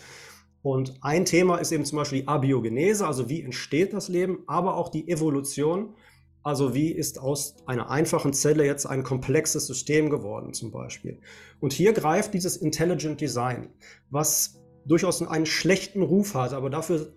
Und 0.64 0.98
ein 1.02 1.26
Thema 1.26 1.58
ist 1.58 1.72
eben 1.72 1.86
zum 1.86 2.00
Beispiel 2.00 2.22
die 2.22 2.28
Abiogenese, 2.28 3.06
also 3.06 3.30
wie 3.30 3.44
entsteht 3.44 3.94
das 3.94 4.08
Leben, 4.08 4.40
aber 4.48 4.78
auch 4.78 4.90
die 4.90 5.08
Evolution, 5.08 5.94
also 6.42 6.74
wie 6.74 6.92
ist 6.92 7.20
aus 7.20 7.56
einer 7.68 7.92
einfachen 7.92 8.34
Zelle 8.34 8.66
jetzt 8.66 8.88
ein 8.88 9.04
komplexes 9.04 9.68
System 9.68 10.10
geworden 10.10 10.54
zum 10.54 10.72
Beispiel. 10.72 11.22
Und 11.60 11.72
hier 11.72 11.94
greift 11.94 12.34
dieses 12.34 12.58
Intelligent 12.58 13.22
Design, 13.22 13.70
was 14.10 14.60
durchaus 14.86 15.22
einen 15.22 15.46
schlechten 15.46 16.02
Ruf 16.02 16.34
hat, 16.34 16.54
aber 16.54 16.72
dafür 16.72 17.14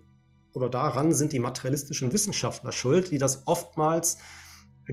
oder 0.53 0.69
daran 0.69 1.13
sind 1.13 1.33
die 1.33 1.39
materialistischen 1.39 2.13
Wissenschaftler 2.13 2.71
schuld, 2.71 3.11
die 3.11 3.17
das 3.17 3.47
oftmals 3.47 4.17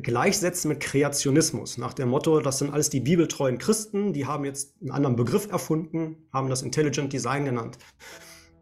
gleichsetzen 0.02 0.68
mit 0.68 0.80
Kreationismus, 0.80 1.78
nach 1.78 1.94
dem 1.94 2.10
Motto, 2.10 2.40
das 2.40 2.58
sind 2.58 2.72
alles 2.72 2.90
die 2.90 3.00
bibeltreuen 3.00 3.58
Christen, 3.58 4.12
die 4.12 4.26
haben 4.26 4.44
jetzt 4.44 4.74
einen 4.80 4.90
anderen 4.90 5.16
Begriff 5.16 5.48
erfunden, 5.50 6.28
haben 6.32 6.48
das 6.48 6.62
Intelligent 6.62 7.12
Design 7.12 7.44
genannt. 7.44 7.78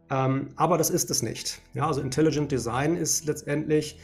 Ähm, 0.09 0.49
aber 0.55 0.77
das 0.77 0.89
ist 0.89 1.09
es 1.11 1.21
nicht. 1.21 1.61
Ja, 1.73 1.87
also 1.87 2.01
Intelligent 2.01 2.51
Design 2.51 2.95
ist 2.95 3.25
letztendlich, 3.25 3.99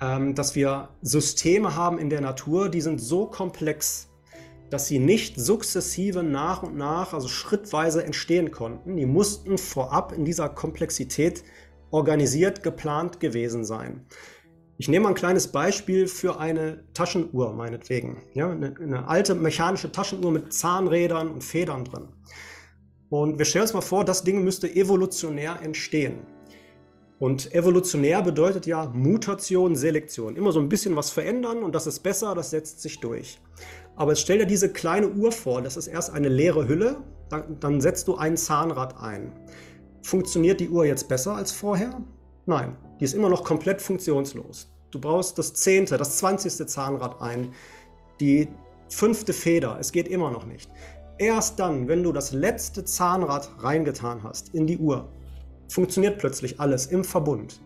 ähm, 0.00 0.34
dass 0.34 0.54
wir 0.54 0.90
Systeme 1.02 1.76
haben 1.76 1.98
in 1.98 2.10
der 2.10 2.20
Natur, 2.20 2.68
die 2.68 2.80
sind 2.80 3.00
so 3.00 3.26
komplex, 3.26 4.08
dass 4.70 4.86
sie 4.86 4.98
nicht 4.98 5.38
sukzessive 5.38 6.22
nach 6.22 6.62
und 6.62 6.76
nach, 6.76 7.12
also 7.12 7.28
schrittweise 7.28 8.04
entstehen 8.04 8.50
konnten. 8.50 8.96
Die 8.96 9.04
mussten 9.04 9.58
vorab 9.58 10.12
in 10.12 10.24
dieser 10.24 10.48
Komplexität 10.48 11.44
organisiert, 11.90 12.62
geplant 12.62 13.20
gewesen 13.20 13.64
sein. 13.64 14.06
Ich 14.82 14.88
nehme 14.88 15.06
ein 15.06 15.14
kleines 15.14 15.46
Beispiel 15.46 16.08
für 16.08 16.40
eine 16.40 16.82
Taschenuhr, 16.92 17.52
meinetwegen. 17.52 18.24
Ja, 18.34 18.50
eine, 18.50 18.74
eine 18.80 19.06
alte 19.06 19.36
mechanische 19.36 19.92
Taschenuhr 19.92 20.32
mit 20.32 20.52
Zahnrädern 20.52 21.28
und 21.28 21.44
Federn 21.44 21.84
drin. 21.84 22.08
Und 23.08 23.38
wir 23.38 23.44
stellen 23.44 23.62
uns 23.62 23.74
mal 23.74 23.80
vor, 23.80 24.04
das 24.04 24.24
Ding 24.24 24.42
müsste 24.42 24.68
evolutionär 24.74 25.60
entstehen. 25.62 26.26
Und 27.20 27.54
evolutionär 27.54 28.22
bedeutet 28.22 28.66
ja 28.66 28.86
Mutation, 28.92 29.76
Selektion. 29.76 30.34
Immer 30.34 30.50
so 30.50 30.58
ein 30.58 30.68
bisschen 30.68 30.96
was 30.96 31.10
verändern 31.10 31.62
und 31.62 31.76
das 31.76 31.86
ist 31.86 32.00
besser, 32.00 32.34
das 32.34 32.50
setzt 32.50 32.82
sich 32.82 32.98
durch. 32.98 33.40
Aber 33.94 34.10
jetzt 34.10 34.22
stell 34.22 34.38
dir 34.38 34.46
diese 34.46 34.72
kleine 34.72 35.10
Uhr 35.10 35.30
vor, 35.30 35.62
das 35.62 35.76
ist 35.76 35.86
erst 35.86 36.10
eine 36.10 36.28
leere 36.28 36.66
Hülle, 36.66 36.96
dann, 37.28 37.60
dann 37.60 37.80
setzt 37.80 38.08
du 38.08 38.16
ein 38.16 38.36
Zahnrad 38.36 39.00
ein. 39.00 39.32
Funktioniert 40.02 40.58
die 40.58 40.70
Uhr 40.70 40.86
jetzt 40.86 41.06
besser 41.06 41.36
als 41.36 41.52
vorher? 41.52 42.02
Nein, 42.46 42.76
die 42.98 43.04
ist 43.04 43.14
immer 43.14 43.28
noch 43.28 43.44
komplett 43.44 43.80
funktionslos. 43.80 44.71
Du 44.92 45.00
brauchst 45.00 45.38
das 45.38 45.54
zehnte, 45.54 45.96
das 45.96 46.18
zwanzigste 46.18 46.66
Zahnrad 46.66 47.20
ein, 47.22 47.54
die 48.20 48.48
fünfte 48.90 49.32
Feder, 49.32 49.78
es 49.80 49.90
geht 49.90 50.06
immer 50.06 50.30
noch 50.30 50.44
nicht. 50.44 50.70
Erst 51.18 51.58
dann, 51.58 51.88
wenn 51.88 52.02
du 52.02 52.12
das 52.12 52.32
letzte 52.32 52.84
Zahnrad 52.84 53.50
reingetan 53.58 54.22
hast 54.22 54.54
in 54.54 54.66
die 54.66 54.76
Uhr, 54.76 55.08
funktioniert 55.68 56.18
plötzlich 56.18 56.60
alles 56.60 56.86
im 56.86 57.04
Verbund. 57.04 57.62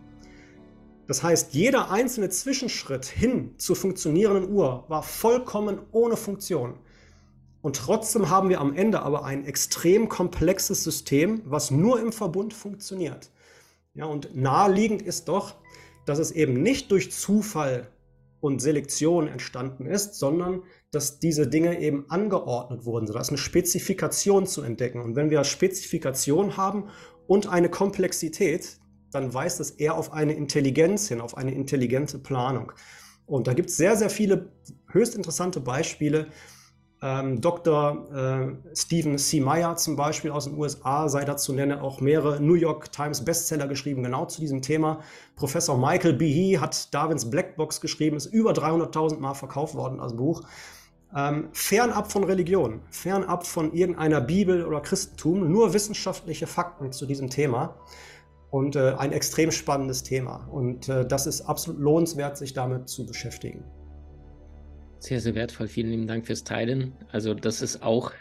Das 1.07 1.21
heißt, 1.21 1.53
jeder 1.53 1.91
einzelne 1.91 2.29
Zwischenschritt 2.29 3.05
hin 3.05 3.55
zur 3.57 3.75
funktionierenden 3.75 4.49
Uhr 4.49 4.85
war 4.87 5.03
vollkommen 5.03 5.79
ohne 5.91 6.15
Funktion. 6.15 6.75
Und 7.61 7.75
trotzdem 7.75 8.29
haben 8.29 8.47
wir 8.47 8.61
am 8.61 8.73
Ende 8.73 9.01
aber 9.01 9.25
ein 9.25 9.43
extrem 9.43 10.07
komplexes 10.07 10.83
System, 10.83 11.41
was 11.43 11.71
nur 11.71 11.99
im 11.99 12.13
Verbund 12.13 12.53
funktioniert. 12.53 13.31
Ja, 13.93 14.05
und 14.05 14.33
naheliegend 14.33 15.01
ist 15.01 15.27
doch, 15.27 15.55
dass 16.07 16.19
es 16.19 16.31
eben 16.31 16.53
nicht 16.63 16.89
durch 16.91 17.11
Zufall 17.11 17.89
und 18.39 18.61
Selektion 18.61 19.27
entstanden 19.27 19.85
ist, 19.85 20.15
sondern 20.15 20.63
dass 20.91 21.19
diese 21.19 21.47
Dinge 21.47 21.79
eben 21.81 22.09
angeordnet 22.09 22.85
wurden. 22.85 23.07
So, 23.07 23.13
da 23.13 23.19
ist 23.19 23.29
eine 23.29 23.37
Spezifikation 23.37 24.47
zu 24.47 24.61
entdecken. 24.61 25.01
Und 25.01 25.15
wenn 25.15 25.29
wir 25.29 25.43
Spezifikation 25.43 26.55
haben 26.55 26.85
und 27.27 27.49
eine 27.49 27.69
Komplexität, 27.69 28.79
dann 29.11 29.33
weist 29.33 29.59
es 29.59 29.71
eher 29.71 29.95
auf 29.95 30.13
eine 30.13 30.33
Intelligenz 30.33 31.09
hin, 31.09 31.19
auf 31.19 31.35
eine 31.35 31.53
intelligente 31.53 32.19
Planung. 32.19 32.71
Und 33.25 33.47
da 33.47 33.53
gibt 33.53 33.69
es 33.69 33.77
sehr, 33.77 33.97
sehr 33.97 34.09
viele 34.09 34.53
höchst 34.89 35.15
interessante 35.15 35.59
Beispiele, 35.59 36.27
Ähm, 36.99 37.41
Dr. 37.41 38.07
Äh, 38.11 38.75
Stephen 38.75 39.17
C. 39.19 39.39
Meyer 39.39 39.75
zum 39.75 39.95
Beispiel 39.95 40.31
aus 40.31 40.45
den 40.45 40.57
USA 40.57 41.07
sei 41.09 41.25
dazu 41.25 41.53
nennen, 41.53 41.79
auch 41.79 42.01
mehrere 42.01 42.41
New 42.41 42.55
York 42.55 42.91
Times 42.91 43.23
Bestseller 43.23 43.67
geschrieben, 43.67 44.01
genau 44.01 44.25
zu 44.25 44.41
diesem 44.41 44.63
Thema. 44.63 45.01
Professor 45.35 45.77
Michael 45.77 46.13
Behe 46.13 46.59
hat 46.59 46.91
Darwins 46.93 47.29
Blackbox 47.29 47.81
geschrieben, 47.81 48.17
ist 48.17 48.25
über 48.25 48.51
300.000 48.51 49.19
Mal 49.19 49.35
verkauft 49.35 49.75
worden 49.75 49.99
als 49.99 50.15
Buch. 50.15 50.41
Ähm, 51.15 51.49
fernab 51.53 52.11
von 52.11 52.23
Religion, 52.23 52.81
fernab 52.89 53.45
von 53.45 53.73
irgendeiner 53.73 54.19
Bibel 54.19 54.65
oder 54.65 54.81
Christentum, 54.81 55.51
nur 55.51 55.73
wissenschaftliche 55.73 56.47
Fakten 56.47 56.91
zu 56.91 57.05
diesem 57.05 57.29
Thema 57.29 57.75
und 58.49 58.75
äh, 58.75 58.95
ein 58.97 59.11
extrem 59.11 59.51
spannendes 59.51 60.03
Thema. 60.03 60.47
Und 60.51 60.89
äh, 60.89 61.07
das 61.07 61.27
ist 61.27 61.41
absolut 61.41 61.79
lohnenswert, 61.79 62.37
sich 62.37 62.53
damit 62.53 62.89
zu 62.89 63.05
beschäftigen. 63.05 63.63
Sehr, 64.99 65.19
sehr 65.19 65.35
wertvoll. 65.35 65.67
Vielen 65.67 65.91
lieben 65.91 66.07
Dank 66.07 66.25
fürs 66.25 66.43
Teilen. 66.43 66.93
Also, 67.11 67.33
dass 67.33 67.61
es 67.61 67.81
auch 67.81 68.11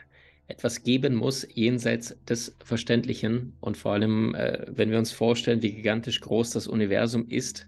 etwas 0.49 0.83
geben 0.83 1.15
muss 1.15 1.47
jenseits 1.53 2.17
des 2.25 2.57
Verständlichen 2.65 3.55
und 3.61 3.77
vor 3.77 3.93
allem, 3.93 4.35
äh, 4.35 4.67
wenn 4.69 4.91
wir 4.91 4.99
uns 4.99 5.13
vorstellen, 5.13 5.63
wie 5.63 5.73
gigantisch 5.73 6.21
groß 6.21 6.51
das 6.51 6.69
Universum 6.69 7.27
ist 7.29 7.67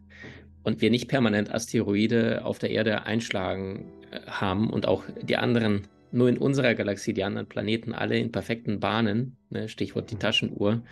und 0.62 0.80
wir 0.80 0.90
nicht 0.90 1.08
permanent 1.08 1.52
Asteroide 1.52 2.44
auf 2.44 2.58
der 2.58 2.70
Erde 2.70 3.04
einschlagen 3.04 3.92
äh, 4.10 4.20
haben 4.26 4.70
und 4.70 4.86
auch 4.86 5.02
die 5.22 5.36
anderen, 5.36 5.88
nur 6.12 6.28
in 6.28 6.38
unserer 6.38 6.74
Galaxie, 6.74 7.12
die 7.12 7.24
anderen 7.24 7.48
Planeten 7.48 7.92
alle 7.92 8.16
in 8.16 8.30
perfekten 8.30 8.78
Bahnen, 8.78 9.36
ne, 9.50 9.68
Stichwort 9.68 10.10
die 10.10 10.14
mhm. 10.14 10.20
Taschenuhr, 10.20 10.82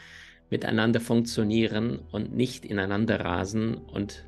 miteinander 0.50 1.00
funktionieren 1.00 2.00
und 2.10 2.34
nicht 2.34 2.64
ineinander 2.64 3.20
rasen 3.20 3.74
und 3.76 4.24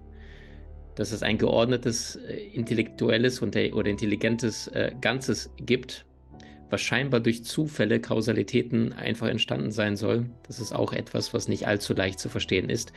dass 0.98 1.12
es 1.12 1.22
ein 1.22 1.38
geordnetes, 1.38 2.16
äh, 2.16 2.38
intellektuelles 2.52 3.40
und, 3.40 3.54
oder 3.54 3.88
intelligentes 3.88 4.66
äh, 4.68 4.90
Ganzes 5.00 5.48
gibt, 5.56 6.04
was 6.70 6.80
scheinbar 6.80 7.20
durch 7.20 7.44
Zufälle, 7.44 8.00
Kausalitäten 8.00 8.92
einfach 8.94 9.28
entstanden 9.28 9.70
sein 9.70 9.96
soll. 9.96 10.26
Das 10.48 10.58
ist 10.58 10.74
auch 10.74 10.92
etwas, 10.92 11.32
was 11.32 11.46
nicht 11.46 11.68
allzu 11.68 11.94
leicht 11.94 12.18
zu 12.18 12.28
verstehen 12.28 12.68
ist. 12.68 12.92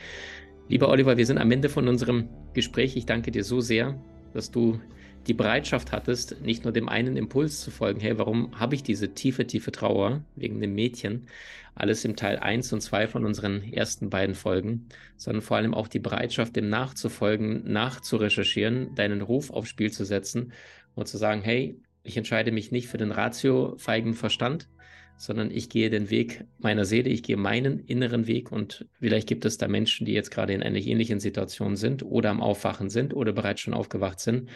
Lieber 0.68 0.88
Oliver, 0.88 1.16
wir 1.16 1.26
sind 1.26 1.38
am 1.38 1.52
Ende 1.52 1.68
von 1.68 1.86
unserem 1.86 2.28
Gespräch. 2.54 2.96
Ich 2.96 3.06
danke 3.06 3.30
dir 3.30 3.44
so 3.44 3.60
sehr, 3.60 3.96
dass 4.34 4.50
du 4.50 4.80
die 5.26 5.34
Bereitschaft 5.34 5.92
hattest, 5.92 6.40
nicht 6.42 6.64
nur 6.64 6.72
dem 6.72 6.88
einen 6.88 7.16
Impuls 7.16 7.60
zu 7.60 7.70
folgen, 7.70 8.00
hey, 8.00 8.18
warum 8.18 8.58
habe 8.58 8.74
ich 8.74 8.82
diese 8.82 9.14
tiefe, 9.14 9.46
tiefe 9.46 9.72
Trauer 9.72 10.24
wegen 10.36 10.60
dem 10.60 10.74
Mädchen, 10.74 11.26
alles 11.74 12.04
im 12.04 12.16
Teil 12.16 12.38
1 12.38 12.72
und 12.72 12.80
2 12.80 13.08
von 13.08 13.24
unseren 13.24 13.62
ersten 13.62 14.10
beiden 14.10 14.34
Folgen, 14.34 14.88
sondern 15.16 15.42
vor 15.42 15.56
allem 15.56 15.74
auch 15.74 15.88
die 15.88 16.00
Bereitschaft, 16.00 16.56
dem 16.56 16.68
nachzufolgen, 16.68 17.70
nachzurecherchieren, 17.72 18.94
deinen 18.94 19.22
Ruf 19.22 19.50
aufs 19.50 19.70
Spiel 19.70 19.90
zu 19.90 20.04
setzen 20.04 20.52
und 20.94 21.08
zu 21.08 21.16
sagen, 21.16 21.42
hey, 21.42 21.80
ich 22.02 22.16
entscheide 22.16 22.52
mich 22.52 22.72
nicht 22.72 22.88
für 22.88 22.98
den 22.98 23.12
ratiofeigen 23.12 24.14
Verstand, 24.14 24.68
sondern 25.16 25.50
ich 25.50 25.68
gehe 25.68 25.88
den 25.88 26.10
Weg 26.10 26.44
meiner 26.58 26.84
Seele, 26.84 27.08
ich 27.08 27.22
gehe 27.22 27.36
meinen 27.36 27.78
inneren 27.78 28.26
Weg 28.26 28.50
und 28.50 28.86
vielleicht 28.98 29.28
gibt 29.28 29.44
es 29.44 29.56
da 29.56 29.68
Menschen, 29.68 30.04
die 30.04 30.12
jetzt 30.12 30.30
gerade 30.30 30.52
in 30.52 30.62
einer 30.62 30.78
ähnlichen 30.78 31.20
Situation 31.20 31.76
sind 31.76 32.02
oder 32.02 32.30
am 32.30 32.40
Aufwachen 32.40 32.90
sind 32.90 33.14
oder 33.14 33.32
bereits 33.32 33.60
schon 33.60 33.74
aufgewacht 33.74 34.20
sind, 34.20 34.50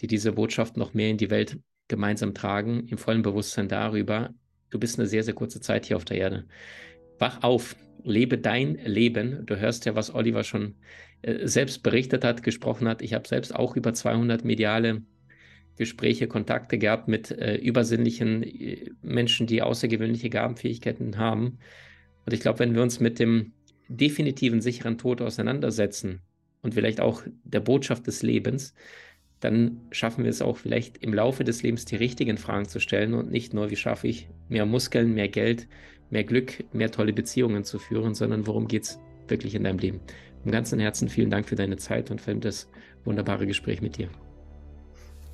die 0.00 0.06
diese 0.06 0.32
Botschaft 0.32 0.76
noch 0.76 0.94
mehr 0.94 1.10
in 1.10 1.16
die 1.16 1.30
Welt 1.30 1.58
gemeinsam 1.88 2.34
tragen, 2.34 2.86
im 2.88 2.98
vollen 2.98 3.22
Bewusstsein 3.22 3.68
darüber, 3.68 4.34
Du 4.70 4.78
bist 4.78 4.98
eine 4.98 5.08
sehr, 5.08 5.22
sehr 5.22 5.34
kurze 5.34 5.60
Zeit 5.60 5.86
hier 5.86 5.96
auf 5.96 6.04
der 6.04 6.18
Erde. 6.18 6.46
Wach 7.18 7.42
auf, 7.42 7.76
lebe 8.02 8.38
dein 8.38 8.74
Leben. 8.84 9.46
Du 9.46 9.58
hörst 9.58 9.86
ja, 9.86 9.94
was 9.94 10.14
Oliver 10.14 10.44
schon 10.44 10.74
äh, 11.22 11.46
selbst 11.46 11.82
berichtet 11.82 12.24
hat, 12.24 12.42
gesprochen 12.42 12.88
hat. 12.88 13.02
Ich 13.02 13.14
habe 13.14 13.28
selbst 13.28 13.54
auch 13.54 13.76
über 13.76 13.94
200 13.94 14.44
mediale 14.44 15.02
Gespräche, 15.76 16.26
Kontakte 16.26 16.78
gehabt 16.78 17.06
mit 17.08 17.30
äh, 17.30 17.56
übersinnlichen 17.56 18.42
äh, 18.42 18.90
Menschen, 19.02 19.46
die 19.46 19.62
außergewöhnliche 19.62 20.30
Gabenfähigkeiten 20.30 21.16
haben. 21.18 21.58
Und 22.24 22.32
ich 22.32 22.40
glaube, 22.40 22.58
wenn 22.58 22.74
wir 22.74 22.82
uns 22.82 22.98
mit 22.98 23.18
dem 23.18 23.52
definitiven 23.88 24.60
sicheren 24.60 24.98
Tod 24.98 25.22
auseinandersetzen 25.22 26.22
und 26.60 26.74
vielleicht 26.74 27.00
auch 27.00 27.22
der 27.44 27.60
Botschaft 27.60 28.06
des 28.08 28.22
Lebens, 28.22 28.74
dann 29.40 29.80
schaffen 29.90 30.24
wir 30.24 30.30
es 30.30 30.42
auch 30.42 30.56
vielleicht 30.56 30.98
im 30.98 31.12
Laufe 31.12 31.44
des 31.44 31.62
Lebens 31.62 31.84
die 31.84 31.96
richtigen 31.96 32.38
Fragen 32.38 32.68
zu 32.68 32.80
stellen 32.80 33.14
und 33.14 33.30
nicht 33.30 33.52
nur, 33.52 33.70
wie 33.70 33.76
schaffe 33.76 34.08
ich 34.08 34.28
mehr 34.48 34.66
Muskeln, 34.66 35.14
mehr 35.14 35.28
Geld, 35.28 35.68
mehr 36.10 36.24
Glück, 36.24 36.64
mehr 36.72 36.90
tolle 36.90 37.12
Beziehungen 37.12 37.64
zu 37.64 37.78
führen, 37.78 38.14
sondern 38.14 38.46
worum 38.46 38.68
geht 38.68 38.84
es 38.84 38.98
wirklich 39.28 39.54
in 39.54 39.64
deinem 39.64 39.78
Leben. 39.78 40.00
Im 40.44 40.52
ganzen 40.52 40.78
Herzen 40.78 41.08
vielen 41.08 41.30
Dank 41.30 41.48
für 41.48 41.56
deine 41.56 41.76
Zeit 41.76 42.10
und 42.10 42.20
für 42.20 42.34
das 42.36 42.68
wunderbare 43.04 43.46
Gespräch 43.46 43.82
mit 43.82 43.98
dir. 43.98 44.08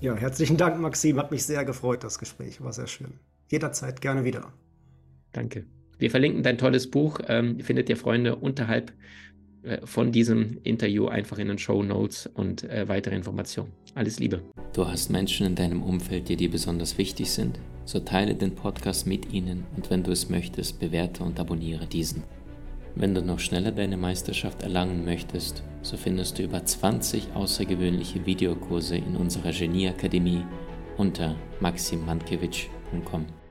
Ja, 0.01 0.17
herzlichen 0.17 0.57
Dank, 0.57 0.81
Maxim. 0.81 1.19
Hat 1.19 1.31
mich 1.31 1.45
sehr 1.45 1.65
gefreut, 1.65 2.03
das 2.03 2.19
Gespräch. 2.19 2.61
War 2.61 2.73
sehr 2.73 2.88
schön. 2.88 3.21
Jederzeit 3.51 4.01
gerne 4.01 4.25
wieder. 4.25 4.53
Danke. 5.33 5.67
Wir 5.99 6.11
verlinken 6.11 6.43
dein 6.43 6.59
tolles 6.59 6.91
Buch. 6.91 7.21
Ähm, 7.29 7.61
findet 7.61 7.88
ihr 7.88 7.97
Freunde 7.97 8.35
unterhalb 8.35 8.93
von 9.85 10.12
diesem 10.12 10.59
Interview 10.64 11.07
einfach 11.07 11.38
in 11.38 11.48
den 11.48 11.59
Show 11.59 11.83
Notes 11.83 12.29
und 12.35 12.64
äh, 12.64 12.88
weitere 12.88 13.14
Informationen. 13.14 13.72
Alles 13.94 14.18
Liebe. 14.18 14.42
Du 14.72 14.87
hast 14.87 15.11
Menschen 15.11 15.46
in 15.46 15.55
deinem 15.55 15.83
Umfeld, 15.83 16.29
die 16.29 16.37
dir 16.37 16.51
besonders 16.51 16.98
wichtig 16.98 17.31
sind? 17.31 17.59
So 17.85 18.01
teile 18.01 18.35
den 18.35 18.55
Podcast 18.55 19.07
mit 19.07 19.33
ihnen 19.33 19.64
und 19.77 19.90
wenn 19.90 20.03
du 20.03 20.12
es 20.12 20.29
möchtest, 20.29 20.79
bewerte 20.79 21.25
und 21.25 21.38
abonniere 21.40 21.87
diesen. 21.87 22.22
Wenn 22.94 23.14
du 23.14 23.22
noch 23.22 23.38
schneller 23.38 23.72
deine 23.72 23.96
Meisterschaft 23.96 24.62
erlangen 24.62 25.05
möchtest, 25.05 25.62
so 25.83 25.96
findest 25.96 26.38
du 26.38 26.42
über 26.42 26.64
20 26.64 27.35
außergewöhnliche 27.35 28.27
Videokurse 28.27 28.96
in 28.96 29.16
unserer 29.16 29.53
Genieakademie 29.53 30.44
unter 30.98 31.35
maximmankiewicz.com. 31.61 33.42